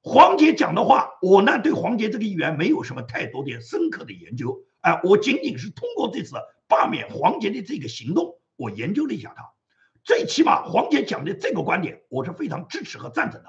[0.00, 6.36] 黄杰讲的话，我呢对黄杰这个议员没有什么太多的深刻的研究，哎，我仅仅是通过这次
[6.68, 9.42] 罢免黄杰的这个行动，我研究了一下他，
[10.04, 13.48] 最起码黄杰讲的这个观点，我是非常支持和赞成的。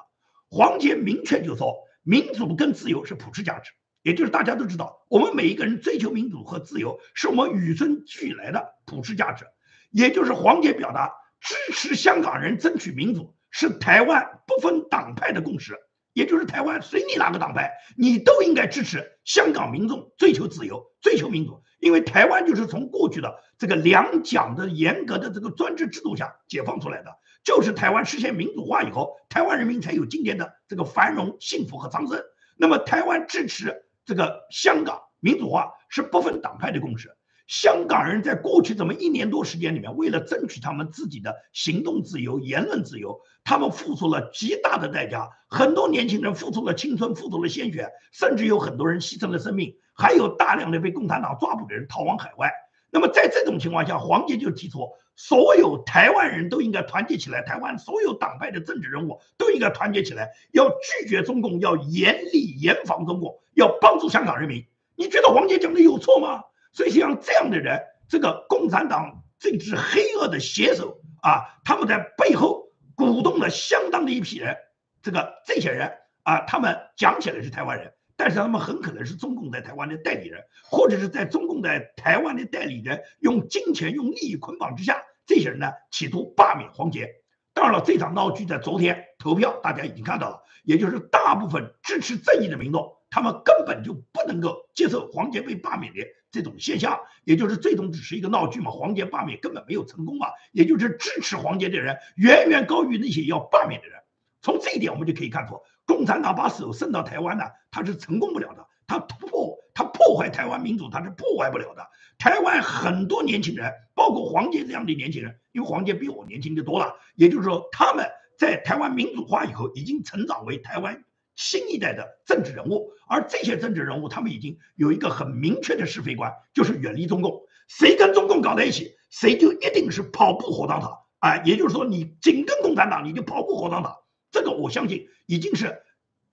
[0.49, 3.69] 黄杰明确就说，民主跟自由是普世价值，
[4.01, 9.45] 也就是大家都知道，我们每一个人追求民主和自由，是我们与生俱来的普世价值，
[9.91, 11.13] 也就是黄杰表达。
[11.39, 15.77] 支持香港人争取民主是台湾不分党派的共识，
[16.13, 21.61] 也就是台湾随你哪个党派，你都应该支持香港民众追求自由、追求民主。
[21.79, 27.11] 因为台湾就是从过去的这个两蒋的严格的这个专制制度下解放出来的，
[27.43, 32.19] 就是台湾实现民主化以后，台湾人民才有今天的这个繁荣、幸福和昌盛。
[32.57, 37.15] 那么，台湾支持这个香港民主化是不分党派的共识。
[37.47, 45.29] 香港人在过去这么一年多时间里面，为了争取他们自己的行动自由、言论自由，他们付出了极大的代价。
[45.49, 52.51] 很多年轻人付出了青春，付出了鲜血，甚至有很多人牺牲了生命，还有大量的被共产党抓捕的人逃往海外。
[52.91, 54.79] 那么在这种情况下，黄杰就提出，
[55.15, 64.65] 所有台湾人都应该团结起来，台湾所有党派的政治人物都应该团结起来，要拒绝中共，要严厉严防中共，要帮助香港人民。
[64.95, 66.43] 你觉得黄杰讲的有错吗？
[66.77, 74.55] 所以像这样的人，这个共产党这支黑恶的写手啊，他们在背后鼓动了相当的一批人。
[75.01, 87.09] 这个这些人啊，他们讲起来是台湾人，但是他们很可能是中共在台湾的代理人，或者是在中共在台湾的代理人用金钱、用利益捆绑之下，这些人呢企图罢免黄杰。
[87.55, 95.99] 当然了，这场闹剧在昨天投票，大家已经看到了，也就是大部分支持正义的民众，他们根本就不能够接受黄杰被罢免的。
[96.29, 98.69] 这种现象，也就是最终只是一个闹剧嘛？
[98.69, 100.27] 黄杰罢免根本没有成功嘛？
[100.51, 103.97] 也就是支持黄杰的人远远高于那些要罢免的人。
[104.41, 108.67] 从这一点我们就可以看出，共产党把手伸到台湾呢，他是成功不了的。
[108.85, 111.87] 他破他破坏台湾民主，他是破坏不了的。
[112.19, 118.05] 台湾很多年轻人，包括黄杰这样的年轻人，因为黄杰比我年轻的多了，也就是说他们
[118.37, 121.03] 在台湾民主化以后，已经成长为台湾。
[121.37, 127.43] 新一代的政治人物，而这些政治人物，他们已经有一个很明确的是非观，就是远离中共。
[127.67, 131.37] 谁跟中共搞在一起，谁就一定是跑步火葬场啊！
[131.43, 133.95] 也就是说，你紧跟共产党，你就跑步火葬场。
[134.31, 135.79] 这个我相信已经是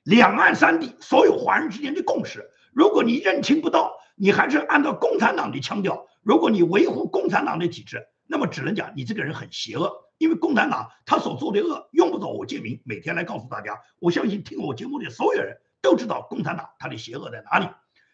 [0.05, 2.49] 两岸三地所有华人之间的共识。
[2.73, 10.04] 如果你认清不到，你还是按照共产党的腔调，如果你维护共产党的体制，那么只能讲你这个人很邪恶。
[10.19, 17.69] 因为共产党他所做的恶用不着我建明每天来告诉大家，我相信听我节目的所有人都知道共产党他的邪恶在哪里。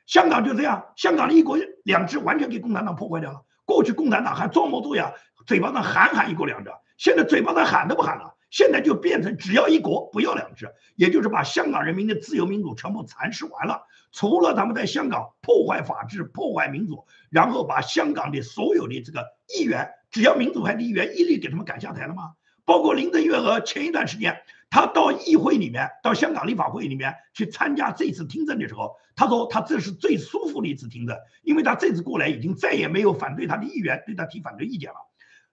[0.06, 3.44] 香港就这样，香港的一国两制完全给共产党破坏掉了。
[3.64, 5.12] 过去共产党还装模作样，
[5.46, 13.82] 嘴巴上喊喊一国两制，现在嘴巴上喊都不喊了，现在就变成只要一国不要两制，也就是把香港人民的自由民主全部蚕食完了。
[14.10, 19.24] 除了他们在香港破坏法治、破坏民主，然后把香港的所有的这个
[19.56, 19.90] 议员。
[20.10, 22.32] 只要民主派的议员一律给他们赶下台了吗？
[22.64, 34.96] 包括林郑月娥前一段时间，他到议会里面，到香港立法会里面去参加这次听证的时候，他说他这是最舒服的一次听证，因为他这次过来已经再也没有反对他的议员对他提反对意见了。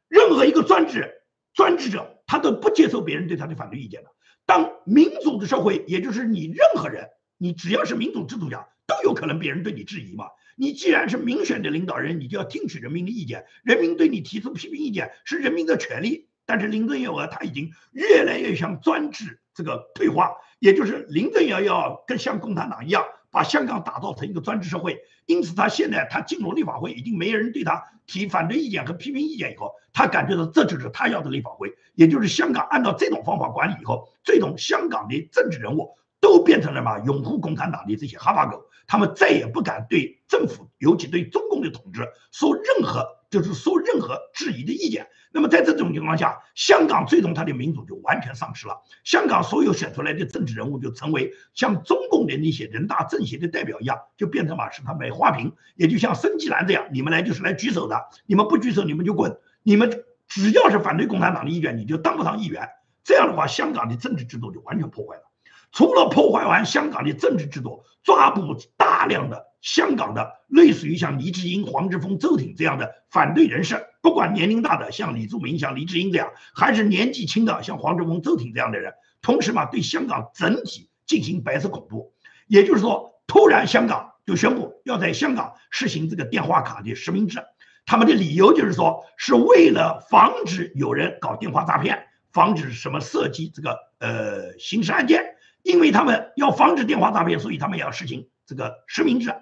[0.07, 4.09] 任何一个专制专制者，他都不接受别人对他的反对意见的。
[4.45, 10.25] 当民主的社会，也就是你任何人，你只要是民主制度下，都有可能别人对你质疑嘛。
[10.57, 13.45] 你既然是民选的领导人，你就要听取人民的意见。
[13.63, 16.27] 人民对你提出批评意见是人民的权利。
[16.45, 23.05] 但是林郑月娥他已经越来越向专制这个退化，也就是林郑月娥要跟像共产党一样。
[23.29, 45.07] 把香港打造成一个专制社会，因此他现在他进入立法会，已经没人对他提反对意见和批评意见以后，他感觉到这就是他要的立法会，也就是香港按照这种方法管理以后，最终香港的政治人物都变成了嘛拥护共产党的这些哈巴狗，他们再也不敢对政府，尤其对中共的统治说任何就是说任何质疑的意见。
[45.33, 48.81] 那么在这种情况下，香港最终它的民主就完全丧失了。
[49.03, 62.69] 香港所有选出来的政治人物就成为像中共的那些人大政协的代表一样，就变成嘛是他买花瓶，也就像申纪兰这样，你们来就是来举手的，你们不举手你们就滚，你们只要是反对共产党的意愿，你就当不上议员。
[63.03, 65.23] 这样的话，香港的政治制度就完全破坏了。
[65.71, 73.85] 除了破坏完香港的政治制度，抓捕大量的香港的类似于像黎智英、黄之锋、周挺这样的反对人士。
[74.01, 82.13] 不管年龄大的像李柱铭、像黎智英这样，还是年纪轻的像黄志峰、周挺这样的人，同时嘛，对香港整体进行白色恐怖。
[82.47, 87.43] 也就是说，突然香港就宣布要在香港实行这个电话卡的实名制。
[87.85, 95.35] 他们的理由就是说，是为了防止有人搞电话诈骗，防止什么涉及这个呃刑事案件。
[95.63, 99.33] 因为他们要防止电话诈骗，所以他们要实行这个实名制。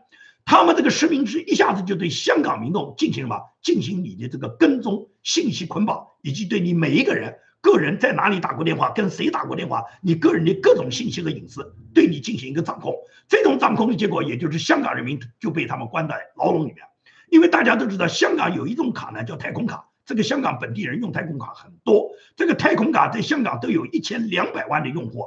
[0.43, 3.39] 他们这个实名制一下子就对香港民众进行什么？
[3.63, 12.93] 进行你的这个跟踪、信息捆绑，以及对你每一个人个人在哪里打过电话、跟谁打过电话，你个人的各种信息和隐私，对你进行一个掌控。
[13.27, 16.85] 这种掌控的结果，也就是香港人民就被他们关在牢笼里面。
[17.31, 19.89] 因为大家都知道，香港有一种卡呢，叫太空卡。
[20.05, 25.25] 这个香港本地人用太空卡很多，这个太空卡在香港都有一千两百万的用户。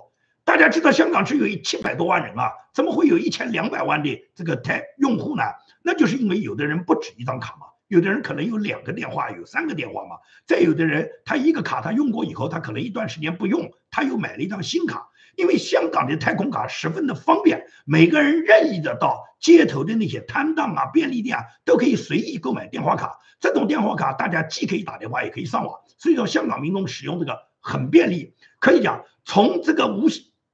[0.48, 5.42] 大家知道香港只有七百多万人啊，怎么会有一千两百万的这个台用户呢？
[5.82, 10.16] 那就是因为有的人不止一张卡嘛，有的人可能有两个电话，有三个电话嘛。
[10.46, 15.10] 再有的人他一个卡他用过以后，他可能一段时间不用，他又买了一张新卡。
[15.36, 23.18] 因为香港的太空卡十分的方便，每个人任意的到街头的那些摊档啊、便利店啊，都可以随意购买电话卡。
[23.38, 28.34] 这种电话卡大家既可以打电话，也可以上网，所以说香港民众使用这个很便利。
[28.58, 30.08] 可以讲从这个无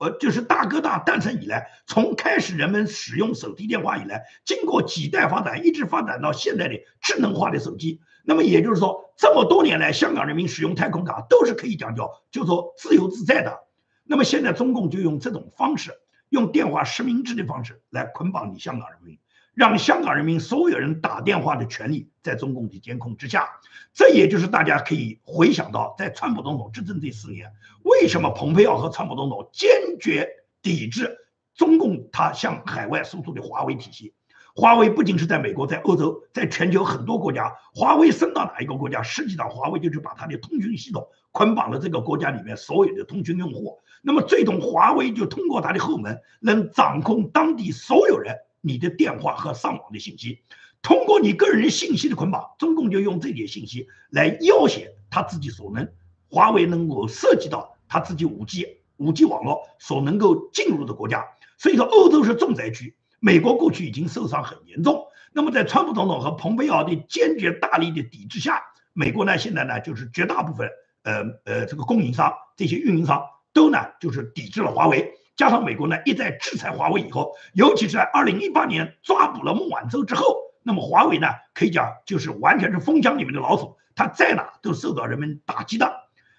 [0.04, 8.02] 呃，就是大哥大诞生以来，从开始人们使用手提电话以来，经过几代发展，一直发展到现在的智能化的手机。
[8.22, 13.60] 那么也就是说，这么多年来，香港人民使用太空卡都是可以讲叫，就说自由自在的。
[14.04, 15.92] 那么现在中共就用这种方式，
[16.28, 19.18] 用电话实名制的方式来捆绑你香港人民。
[19.54, 23.48] 让香港人民所有人打电话的权利在中共的监控之下，
[23.92, 27.52] 这也就是大家可以回想到，在川普总统执政这四年，
[27.84, 30.28] 为什么蓬佩奥和川普总统坚决
[30.60, 31.16] 抵制
[31.54, 34.14] 中共他向海外输出的华为体系？
[34.56, 43.80] 华为不仅是在美国，在欧洲，在全球很多国家，华为升到哪一个国家，实际上华为就是把它的通讯系统捆绑了这个国家里面所有的通讯用户。
[44.02, 48.36] 那么最终，华为就通过它的后门，能掌控当地所有人。
[48.64, 50.40] 你的电话和上网的信息，
[50.80, 55.86] 通过你个人信息的捆绑，中共就用这点信息来要挟他自己所能，
[56.30, 61.22] 华为能够涉及到他自己五 G 五 G 网络所能够进入的国家。
[61.58, 65.04] 所以说，欧洲是重灾区，美国过去已经受伤很严重。
[65.32, 68.62] 那么，在川普总统和蓬佩奥的坚决大力的抵制下，
[68.92, 70.68] 美国呢现在呢就是绝大部分
[71.02, 75.12] 呃呃这个供应商这些运营商都呢就是抵制了华为。
[75.36, 85.92] 加上美国呢一再制裁华为以后，尤其是在二零一八年抓捕了孟晚舟之后，那么华为呢可以讲就是完全是蜂箱里面的老鼠，它在哪都受到人们打击的。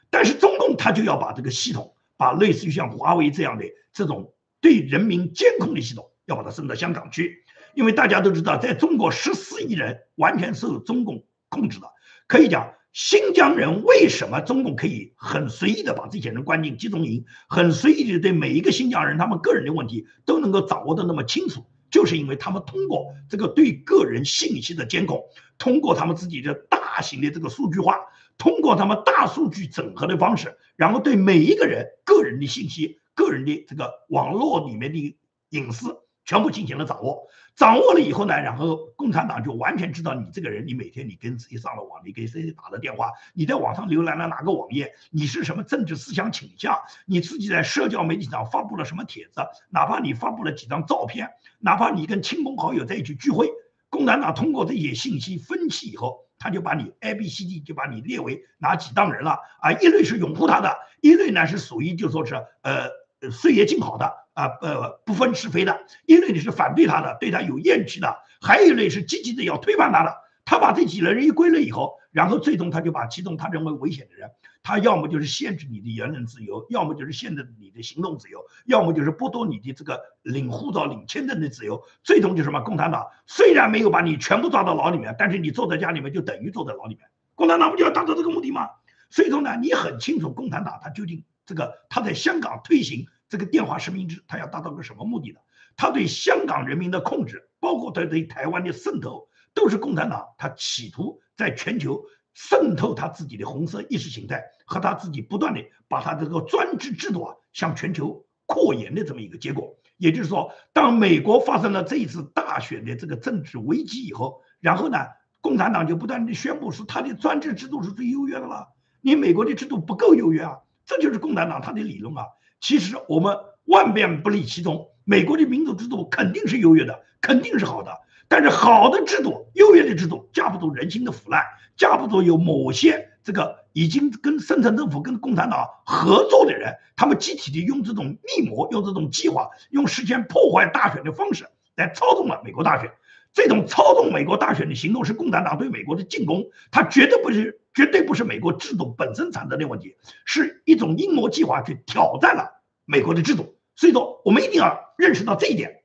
[0.10, 7.44] 但是中共它就要把这个系统，把类似于像华为这样的这种对人民监控的系统，要把它送到香港去，
[7.74, 11.88] 因为大家都知道，在中国十四亿人完全受中共控制的，
[12.28, 12.74] 可以讲。
[12.96, 25.22] 新疆人为什么中共可以很随意的把这些人关进集中营，很随意的对每一个新疆人他们个人的问题都能够掌握的那么清楚，就是因为他们通过这个对个人信息的监控，
[25.58, 28.00] 通过他们自己的大型的这个数据化，
[28.38, 35.18] 通过他们大数据整合的方式，然后对每一个人个人的信息、个人的这个网络里面的
[35.50, 35.98] 隐私。
[36.26, 53.52] 全部进行了掌握，掌握了以后呢，然后共产党就完全知道你这个人，你每天你跟谁上了网，你给谁打了电话，你在网上浏览了哪个网页，你是什么政治思想倾向，你自己在社交媒体上发布了什么帖子，哪怕你发布了几张照片，哪怕你跟亲朋好友在一起聚会，
[53.90, 59.72] 共产党通过这些信息分析以后，他就把你 A、B、C、D 就把你列为哪几档人了啊？
[59.74, 62.90] 一类是拥护他的，一类呢是属于就说是呃
[63.32, 64.25] 岁月静好的。
[64.36, 70.14] 啊，呃，不分是非的，一类你是反对他的，对他有厌弃的，还有一类是积极的要推翻他的。
[70.48, 74.30] 他把这几类人一归类以后，然后最终他就把其中他认为危险的人，
[74.62, 81.82] 他要么就是限制你的言论自由，要么就是限制你的行动自由，要么就是剥夺你的这个领护照、领签证的自由。
[82.04, 82.62] 最终就是什么？
[82.62, 87.08] 共产党虽然没有把你全部抓到牢里面，但是你坐在家里面就等于坐在牢里面。
[87.34, 88.70] 共产党不就要达到这个目的吗？
[89.10, 95.40] 所以说呢，你很清楚共产党他究竟这个他在香港推行这个电话实名制，他要达到个什么目的的？
[95.76, 99.28] 他对香港人民的控制，包括他对台湾的渗透。
[99.56, 102.04] 都是共产党，他企图在全球
[102.34, 109.78] 渗透他自己的红色意识形态，和他自己不断的把他这个专制制度啊向全球扩延的这么一个结果。
[109.96, 114.98] 也就是说，当美国发生了这一次大选的这个政治危机以后，然后呢，
[115.40, 118.68] 共产党就不断的宣布说他的专制制度是最优越的了，
[119.00, 122.26] 你美国的制度不够优越啊，这就是共产党他的理论啊。
[122.66, 127.92] 其实我们万变不离其宗，美国的民主制度肯定是优越的，肯定是好的。
[128.28, 131.44] 但是好的制度、优越的制度，架不住人心的腐烂，
[131.78, 141.46] 架不住有某些这个已经跟深层政府、跟共产党合作的人，他们集体的用这种密谋、用这种计划、用实现破坏大选的方式
[141.76, 142.92] 来操纵了美国大选。
[143.32, 152.55] 这种操纵美国大选的行动是共产党对美国的进攻，它绝对不是、绝对不是美国制度本身产生的问题，是一种阴谋计划去挑战了
[152.86, 153.58] 美国的制度。
[153.76, 155.84] 所以说，我们一定要认识到这一点。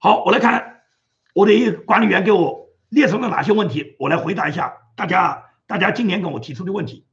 [0.00, 0.82] 好，我来看
[1.34, 7.06] 我的一管理员给我列出了哪些问题，我来回答一下大家大家今年跟我提出的问题。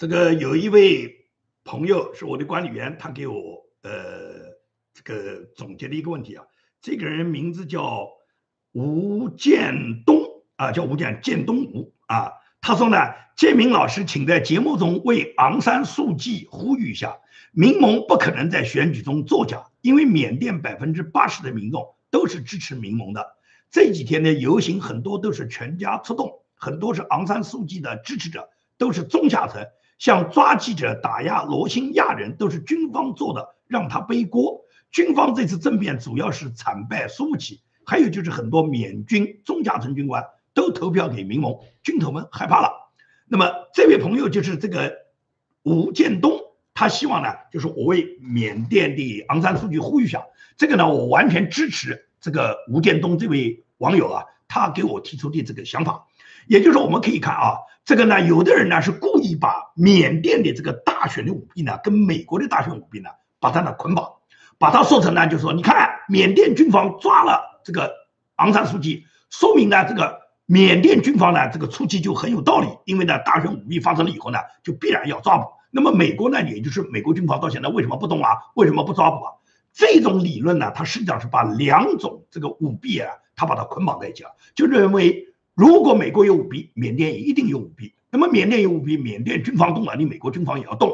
[0.00, 1.28] 这个有一位
[1.62, 3.90] 朋友是我的管理员，他给我呃
[4.94, 6.46] 这个总结的一个问题啊，
[6.80, 8.08] 这个人名字叫
[8.72, 10.22] 吴建东
[10.56, 12.32] 啊，叫吴建建东吴啊，
[12.62, 12.96] 他说呢，
[13.36, 17.18] 建明老师，请在节目中为昂山素季呼吁一下，
[17.52, 23.36] 民盟不可能在选举中作假，因为缅甸百分之八十的民众都是支持民盟的，
[23.70, 28.48] 这几天的游行很多都是全家出动，很多是昂山素季的支持者，
[28.78, 29.66] 都是中下层。
[30.00, 34.62] 像抓记者、打压罗兴亚人，都是军方做的，让他背锅。
[34.90, 40.24] 军方这次政变主要是惨败苏起，还有就是很多缅军中下层军官
[40.54, 42.90] 都投票给民盟，军头们害怕了。
[43.28, 44.96] 那么这位朋友就是这个
[45.64, 46.40] 吴建东，
[46.72, 50.24] 他希望呢，就是我为缅甸的昂山素季呼吁一下。
[50.56, 56.06] 这个呢，我完全支持这个吴建东这位网友啊，他给我提出的这个想法。
[56.46, 63.08] 也就是我们可以看啊，这个呢，有的人呢是故意把缅甸的这个大选的舞弊呢，跟美国的大选舞弊呢，
[63.40, 64.06] 把它呢捆绑，
[64.58, 67.90] 把它说成呢，就是说，你看缅甸军方抓了这个
[68.36, 75.48] 昂山素季，说明呢，这个缅甸军方呢，这个出击就很有道理，因为呢，大选舞弊发生了以后呢，就必然要抓捕。
[75.72, 78.30] 那么美国呢，也就是美国军方到现在为什么不动啊？
[78.54, 79.32] 为什么不抓捕啊？
[79.72, 85.26] 这种理论呢，它实际上是把两种这个舞弊啊，它把它捆绑在一起了，就认为。
[85.60, 87.92] 如果美国有舞弊，缅甸也一定有舞弊。
[88.10, 90.90] 那么缅甸有舞弊，缅甸军方动了，你美国军方也要动。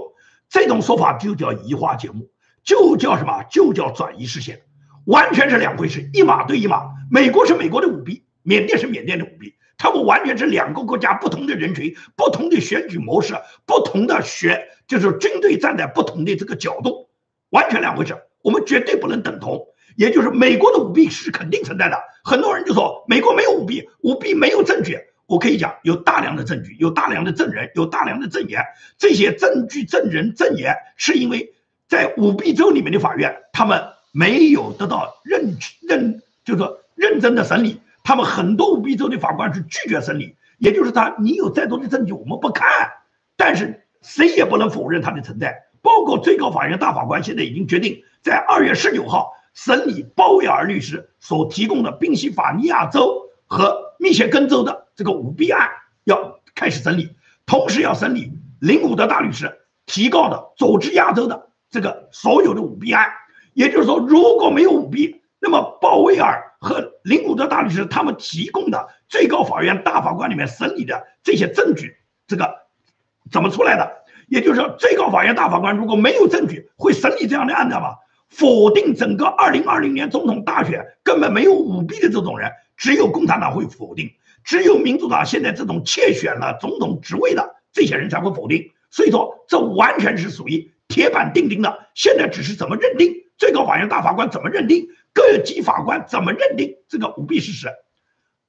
[0.49, 2.29] 这种说法就叫移花接木，
[2.65, 3.45] 就叫什么？
[3.49, 4.63] 就叫转移视线，
[5.05, 6.91] 完全是两回事，一码对一码。
[7.09, 13.35] 美国是美国的舞弊，缅甸是缅甸的舞弊，他们完全是两个国家不同的人群、不同的选举模式、
[13.67, 17.09] 不同的选，就是军队站在不同的这个角度，
[17.51, 18.17] 完全两回事。
[18.43, 19.65] 我们绝对不能等同。
[19.97, 24.99] 也就是美国的舞弊是肯定存在的，很多人就说美国没有舞弊，舞弊没有证据。
[25.27, 28.63] 我可以讲有大量的证据，有大量的证人，有大量的证言。
[28.97, 31.53] 这些证据、证人、证言是因为
[31.89, 33.83] 在舞弊州里面的法院，他们
[34.13, 37.81] 没有得到认认，就是说认真的审理。
[38.05, 42.93] 他们很多舞弊州的法官是拒绝审理，也就是他你有再多的证据我们不看，
[43.37, 45.65] 但是谁也不能否认它的存在。
[45.83, 49.33] 包括最高法院大法官现在已经决定在二月十九号。
[49.57, 55.71] 审理鲍威尔律师所提供的宾夕法尼亚州和密歇根州的这个舞弊案
[56.05, 57.17] 要开始审理，
[57.47, 58.31] 同时要审理
[58.61, 63.11] 林伍德大律师提告的佐治亚州的这个所有的舞弊案。
[63.55, 71.97] 也就是说，如果没有舞弊，那么鲍威尔和林伍德大律师他们提供的最高法院大法官里面审理的这些证据，
[72.27, 72.67] 这个
[73.33, 73.91] 怎么出来的？
[74.29, 77.97] 也就是说，最高法院大法官如果没有证据，会审理这样的案子吗？
[78.29, 84.11] 否定整个二零二零年总统大选根本没有舞弊的这种人，只有共产党会否定。
[84.45, 88.71] 只有民主党现在这种窃选了总统职位的这些人才会否定。
[88.91, 91.89] 所以说，这完全是属于铁板钉钉的。
[91.95, 97.69] 现在只是怎么认定，最高法院大法官怎么认定，各级法官怎么认定这个舞弊事实。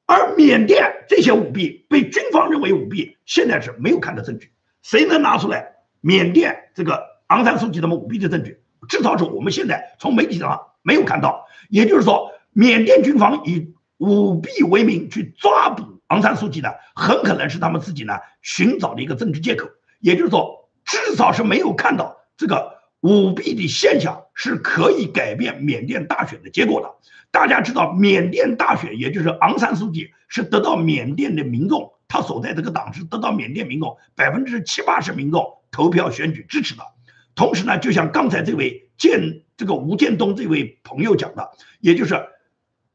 [0.05, 4.51] 而缅甸这些舞弊被军方认为舞弊，现在是没有看到证据。
[4.83, 8.59] 谁能拿出来缅甸这个昂山素季他们舞弊的证据？
[8.87, 11.45] 至少是我们现在从媒体上没有看到。
[11.69, 19.67] 也就是说，缅甸军方以舞弊为名去抓捕昂山素季呢，很可能是他们自己呢寻找的一个政治借口。
[19.99, 26.95] 也就是说，至少是没有看到这个舞弊的现象是可以改变缅甸大选的结果的。
[27.31, 36.83] 大家知道，缅甸大选也就是昂山素季是得到缅甸的民众，他所在这个党是得到缅甸民众百分之七八十民众投票选举支持的。
[37.37, 42.15] 同时呢，就像刚才这位建这个吴建东这位朋友讲的，也就是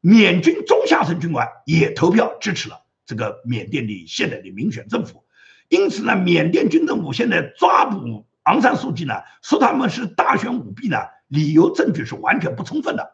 [0.01, 5.23] 缅军中下层军官也投票支持了这个缅甸的现在的民选政府。
[5.69, 10.99] 因此呢，缅甸军政府现在抓捕昂山素季呢，说他们是大选舞弊呢，
[11.29, 13.13] 理由证据是完全不充分的。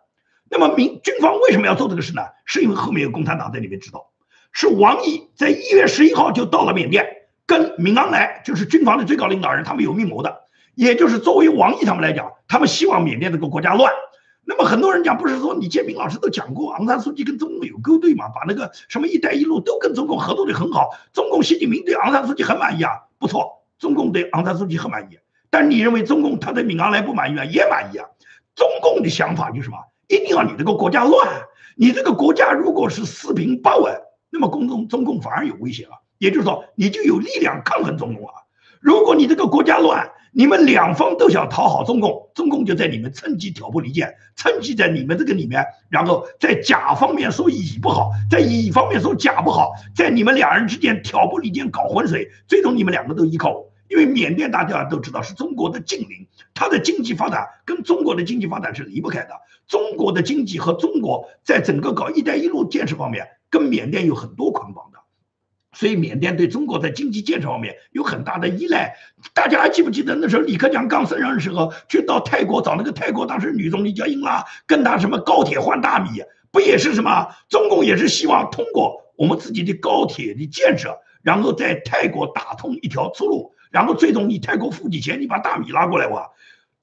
[0.50, 2.22] 那么民军方为什么要做这个事呢？
[2.46, 4.10] 是因为后面有共产党在里面指导。
[4.50, 7.06] 是王毅在一月十一号就到了缅甸，
[7.44, 10.47] 跟敏昂莱就是军方的最高领导人，他们有密谋的。
[10.78, 13.92] 也就是作为王毅他们来讲，他们希望缅甸这个国家乱。
[14.44, 20.90] 那么很多人讲，不是说你建明老师都讲过，昂山素季跟中共有勾兑嘛，把那个什么“一带一路”都跟中共合作的很好。
[21.12, 25.18] 中共习近平对昂山素季很满意啊，不错，中共对昂山素季很满意。
[25.50, 27.44] 但你认为中共他对敏昂莱不满意啊？
[27.44, 28.06] 也满意啊。
[28.54, 29.78] 中共的想法就是什么？
[30.06, 31.28] 一定要你这个国家乱，
[31.76, 34.00] 你这个国家如果是四平八稳，
[34.30, 35.96] 那么中共中共反而有危险了。
[36.18, 38.34] 也就是说，你就有力量抗衡中共啊。
[38.80, 53.72] 如果你这个国家乱，你们两方都想讨好中共，中共就在你们趁机挑拨离间，趁机在你们这个里面，然后在甲方面说乙不好，在乙方面说甲不好，在你们两人之间挑拨离间，搞浑水，最终你们两个都依靠我。
[53.88, 59.30] 因为缅甸大家都知道是中国的近邻，它的经济发展跟中国的经济发展是离不开的。
[59.66, 64.87] 中国的经济和中国在整个搞“一带一路”建设方面，跟缅甸有很多捆绑。
[65.72, 68.96] 所以缅甸对中国在经济建设方面有很大的依赖。
[69.34, 77.28] 大家还记不记得那时候李克强刚上任的时候，去到泰国找那个泰国当时女总理叫英拉，跟他什么高铁换大米，不也是什么？
[77.48, 86.30] 中共也是希望通过我们自己的高铁的建设，然后在泰国打通一条出路，然后最终你泰国付你钱，你把大米拉过来哇。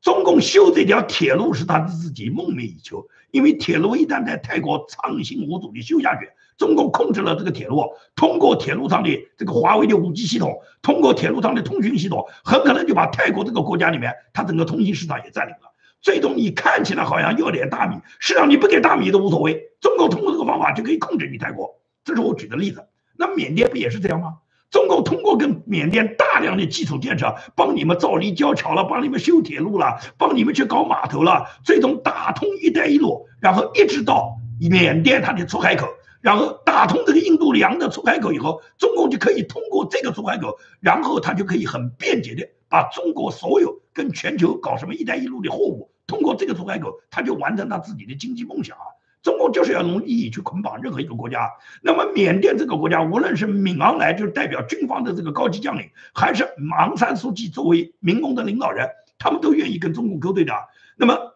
[0.02, 6.30] 中共修这条铁路是他自己梦寐以求，因为铁路一旦在泰国畅行无阻的修下去。
[6.58, 7.84] 中共控制了这个铁路，
[8.16, 15.72] 通过铁路上的这个华为的五 G 系统，通过铁路上的通讯系统，很可能就把泰国这个国家里面，它整个通信市场也占领了。
[16.02, 19.72] 最终你看起来好像要点大米，实际上你不给大米都无所谓。
[19.82, 22.88] 中共通过这个方法就可以控制你泰国，这是我举的例子。
[23.18, 24.36] 那缅甸不也是这样吗？
[24.72, 35.88] 中共通过跟缅甸大量的基础建设，帮你们造立交桥了，帮你们修铁路了，帮你们去搞码头了，最终打通“一带一路”，然后一直到缅甸它的出海口。
[36.26, 48.90] 然后打通这个印度洋的出海口以后，中共就可以通过这个出海口，然后他就可以很便捷的把中国所有跟全球搞什么“一带一路”的货物，通过这个出海口，他就完成他自己的经济梦想啊！
[49.22, 51.48] 中共就是要用利益去捆绑任何一个国家。
[51.84, 56.44] 那么缅甸这个国家，无论是敏昂莱就是代表军方的这个高级将领，还是
[56.76, 58.90] 昂山素季作为民工的领导人，
[59.20, 60.54] 他们都愿意跟中共勾兑的。
[60.98, 61.36] 那么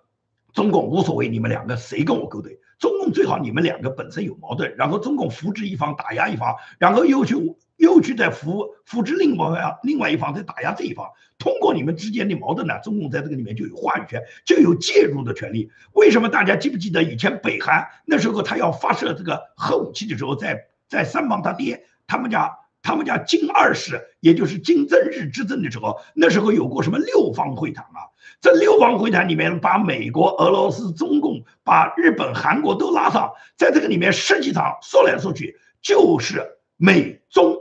[0.51, 2.59] 中共无所谓，你们两个谁跟我勾兑？
[2.79, 7.35] 中共最好你们两个本身有矛盾，然后中共扶植一方打压一方，然后又去
[7.75, 11.05] 又去再扶扶植另外另外一方再打压这一方，
[11.37, 15.69] 通过你们之间的矛盾呢，中共在这个里面就有话语权，就有介入的权利。
[15.93, 22.55] 为什么大家记不记得以前北韩那时候他要发射这个核武器的时候，在在三帮他爹他们家。
[22.89, 28.09] 他们家金二世，也就是金正日执政的时候，那时候有过什么六方会谈啊？
[28.41, 36.43] 这六方会谈里面，把美国、俄罗斯、中共、把日本、韩国都拉上，在这个里面，实际上说来说去就是
[36.77, 37.55] 美中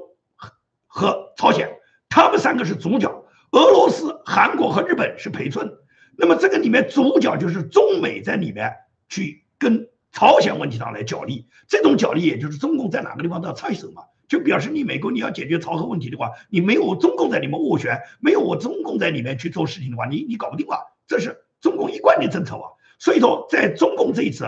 [0.86, 1.68] 和朝鲜，
[2.08, 5.70] 他们三个是主角，俄罗斯、韩国和日本是陪衬。
[6.16, 8.72] 那么这个里面主角就是中美在里面
[9.10, 14.04] 去跟朝鲜问题上来角力，这种角力也就是中共在哪个地方都要插一手嘛。
[14.28, 20.94] 就表示你美国你要解决朝核问题的话，你没有中共在里面斡旋，没有我中共在里面去做事情的话，你你搞不定了。
[21.06, 22.70] 这是中共一贯的政策啊。
[22.98, 24.44] 所以说，在中共这一次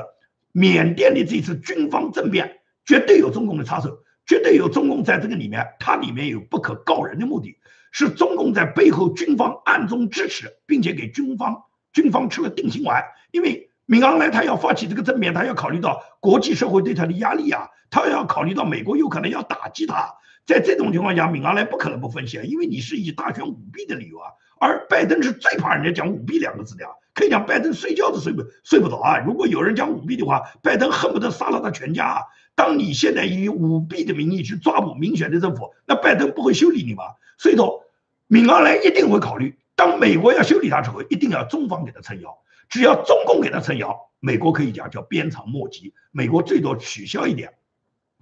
[0.52, 7.56] 缅甸的这一次军方政变，绝对有中共的插手，绝对有中共在这个里面，它里面有不可告人的目的，
[7.90, 11.62] 是中共在背后军方暗中支持，并且给军方
[11.92, 13.02] 军方吃了定心丸。
[13.30, 20.14] 因为闵昂莱他要发起这个政变，他要考虑到国际社会对他的压力啊，他要考虑到美国有可能要打击他。
[20.46, 24.30] 在这种情况下，闵昂莱不可能不分析啊，因为你是以大选舞弊的理由啊，
[24.60, 29.18] 而拜登是最怕人家讲舞弊两个字的啊，可以讲拜登睡觉都睡不睡不着啊。
[29.26, 32.22] 如果有人讲舞弊的话，拜登恨不得杀了他全家啊。
[32.54, 37.02] 当你现在以舞弊的名义去抓捕民选的政府，那拜登不会修理你吗？
[37.38, 37.82] 所以说，
[38.28, 42.38] 闵昂莱一定会考虑，当美国要修理他时候，一定要中方给他撑腰。
[42.70, 45.92] 只要中共给他撑腰，美国可以讲叫鞭长莫及。
[46.12, 47.52] 美国最多取消一点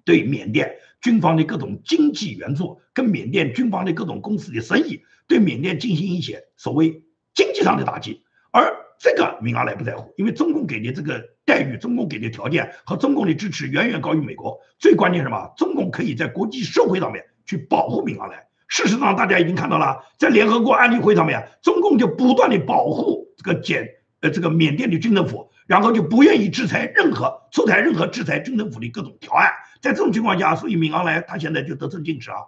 [0.04, 7.02] 对缅甸军方的各种经济援助，跟缅甸军方的各种公司的生意，对缅甸进行一些所谓
[7.34, 8.24] 经济上的打击。
[8.50, 14.58] 而这个闵阿莱不在乎，因为中共给的这个待遇、中共给的条件和中共的支持远远高于美国。
[14.78, 15.52] 最关键什么？
[15.58, 18.46] 中共可以在国际社会上面去保护闵阿莱。
[18.66, 23.96] 事实上，大家已经看到了，在联合国安理会上面，中共就不断的保护这个简。
[24.20, 29.50] 呃，这个缅甸的军政府，然后就不愿意制裁任何出台任何制裁军政府的各种条案，
[29.80, 32.38] 在这种情况下，所以闵昂莱他现在就得寸进尺啊。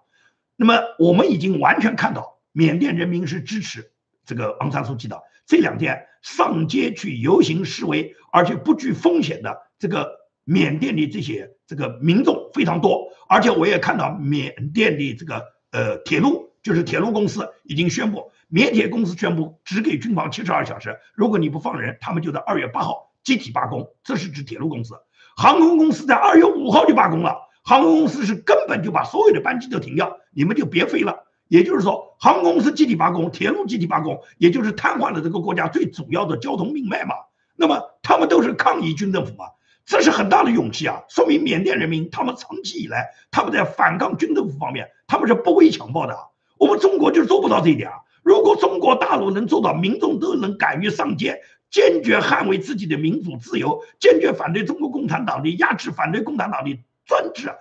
[0.57, 3.93] 那么我们已经完全看到，缅甸人民是支持
[4.27, 5.21] 这个昂山素季的。
[5.47, 10.09] 这两天上街去游行示威，而且不惧风险的这个
[10.45, 18.31] 缅甸的这些这个民众非常多，而且我也看到缅甸的这个呃铁路，就是铁路公司已经宣布。
[18.53, 23.89] 缅铁公司宣布只给军方七十二小时，如果你不放人，他们就在二月八号集体罢工。
[24.03, 24.95] 这是指铁路公司，
[25.37, 27.49] 航空公司在二月五号就罢工了。
[27.63, 31.27] 航空公司是根本就把所有的班机都停掉，你们就别飞了。
[31.47, 37.15] 也就是说，航空公司集体罢工，铁路集体罢工，也就是瘫痪了这个国家最主要的交通命脉嘛。
[37.55, 39.45] 那么他们都是抗议军政府嘛，
[39.87, 46.19] 这是很大的勇气啊，说明缅甸人民他们长期以来他们在反抗军政府方面他们是不畏强暴的。
[46.59, 47.97] 我们中国就是做不到这一点啊。
[48.31, 57.53] 如果中国大陆能做到民众都能敢于上街，坚决捍卫自己的民主自由，坚决反对中国共产党的压制，反对共产党的专制，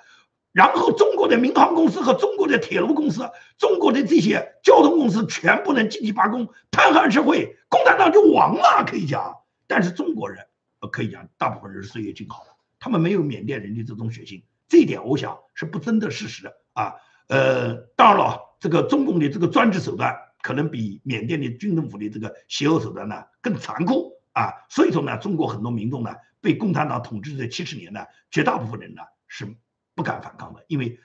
[0.52, 3.28] 然后中国的民航公司和中国的铁路公司、
[3.58, 9.38] 中国的这些交通公司全部能集体罢工，瘫痪社会，共产党就亡了，可以讲。
[9.66, 10.46] 但是中国人，
[10.92, 12.44] 可以讲，大部分人岁月静好，
[12.80, 16.94] 他们没有缅甸人的这种血性，这一点我想是不争的事实啊。
[17.28, 20.16] 呃，当然了，这个中共的这个专制手段。
[20.42, 24.54] 可能比缅甸的军政府的这个邪恶手段呢更残酷啊！
[24.70, 29.58] 所以说呢，中国很多民众呢被共产党统治这七十年呢，绝大部分人呢是
[29.96, 30.98] 不敢反抗的，因为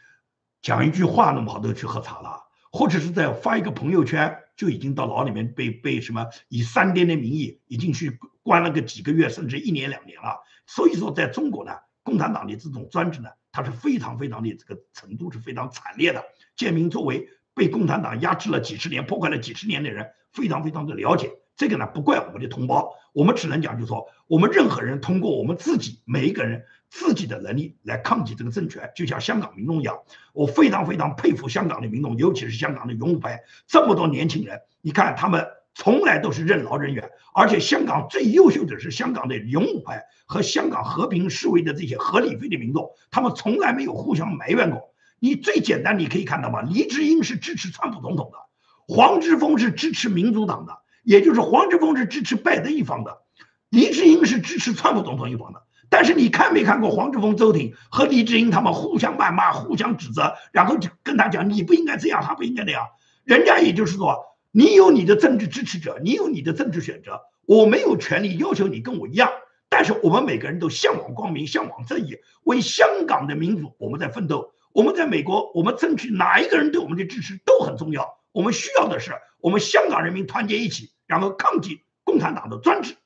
[0.62, 10.38] 讲一句话那么好都去喝茶了，或者是在发一个朋友圈就已经到牢里面被被什么以三颠的名义已经去关了个几个月甚至一年两年了。
[10.66, 11.72] 所以说，在中国呢，
[12.04, 16.24] 共产党的这种专制呢，它是非常非常的这个程度是非常惨烈的。
[16.54, 17.28] 建民作为。
[17.54, 21.86] 被共产党压制了几十年、破坏了几十年的人，非常非常的了解这个呢。
[21.86, 29.96] 不怪我们的同胞，我们只能讲，就说，我们任何人通过我们自己每一个人自己的能力来抗击这个政权，就像香港民众一样。
[30.32, 44.90] 我非常非常佩服香港的民众，尤其是香港的勇武派，这么多年轻人，你看他们从来都是任劳任怨，而且香港最优秀的是香港的勇武派和香港和平示威的这些合理非的民众，他们从来没有互相埋怨过。
[45.18, 46.62] 你最简单，你可以看到吗？
[46.62, 48.38] 黎智英是支持川普总统的，
[48.86, 53.22] 黄之锋是支持民主党的，也就是黄之锋是支持拜登一方的，
[53.70, 55.62] 黎智英是支持川普总统一方的。
[55.88, 62.88] 但是你看没看过黄之锋、周庭和黎智英他们互相谩骂、互相指责，然后就跟他讲你不应该这样，他不应该那样。
[63.22, 69.30] 人家也就是说，你有你的政治支持者，你有你的政治选择，我没有权利要求你跟我一样。
[69.68, 74.52] 但是我们每个人都向往光明，向往正义，为香港的民主，我们在奋斗。
[74.74, 78.18] 我们在美国，我们争取哪一个人对我们的支持都很重要。
[78.32, 82.96] 我们需要的是我们香港人民团结一起，然后抗击共产党的专制。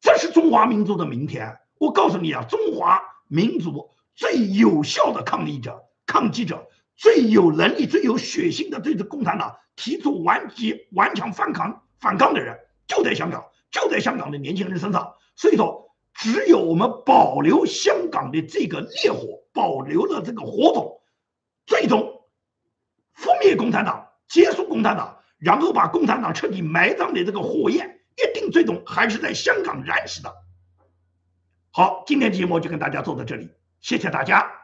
[0.00, 1.58] 这是中华民族的明天。
[1.78, 6.66] 我告诉你啊，中华民族最有效的抗议者、抗击者，
[6.96, 15.12] 最有能力、最有血性的对着共产党提出顽疾、顽强反抗、反抗的人，就在香港，就在香港的年轻人身上。
[15.36, 21.00] 所以说，只有我们保留香港的这个烈火，保留了这个火种。
[21.66, 22.22] 最终
[23.16, 30.34] 覆灭共产党，结束共产党，然后把共产党彻底埋葬的这个火焰，一定最终还是在香港燃起的。
[31.70, 34.61] 好，今天节目就跟大家做到这里，谢谢大家。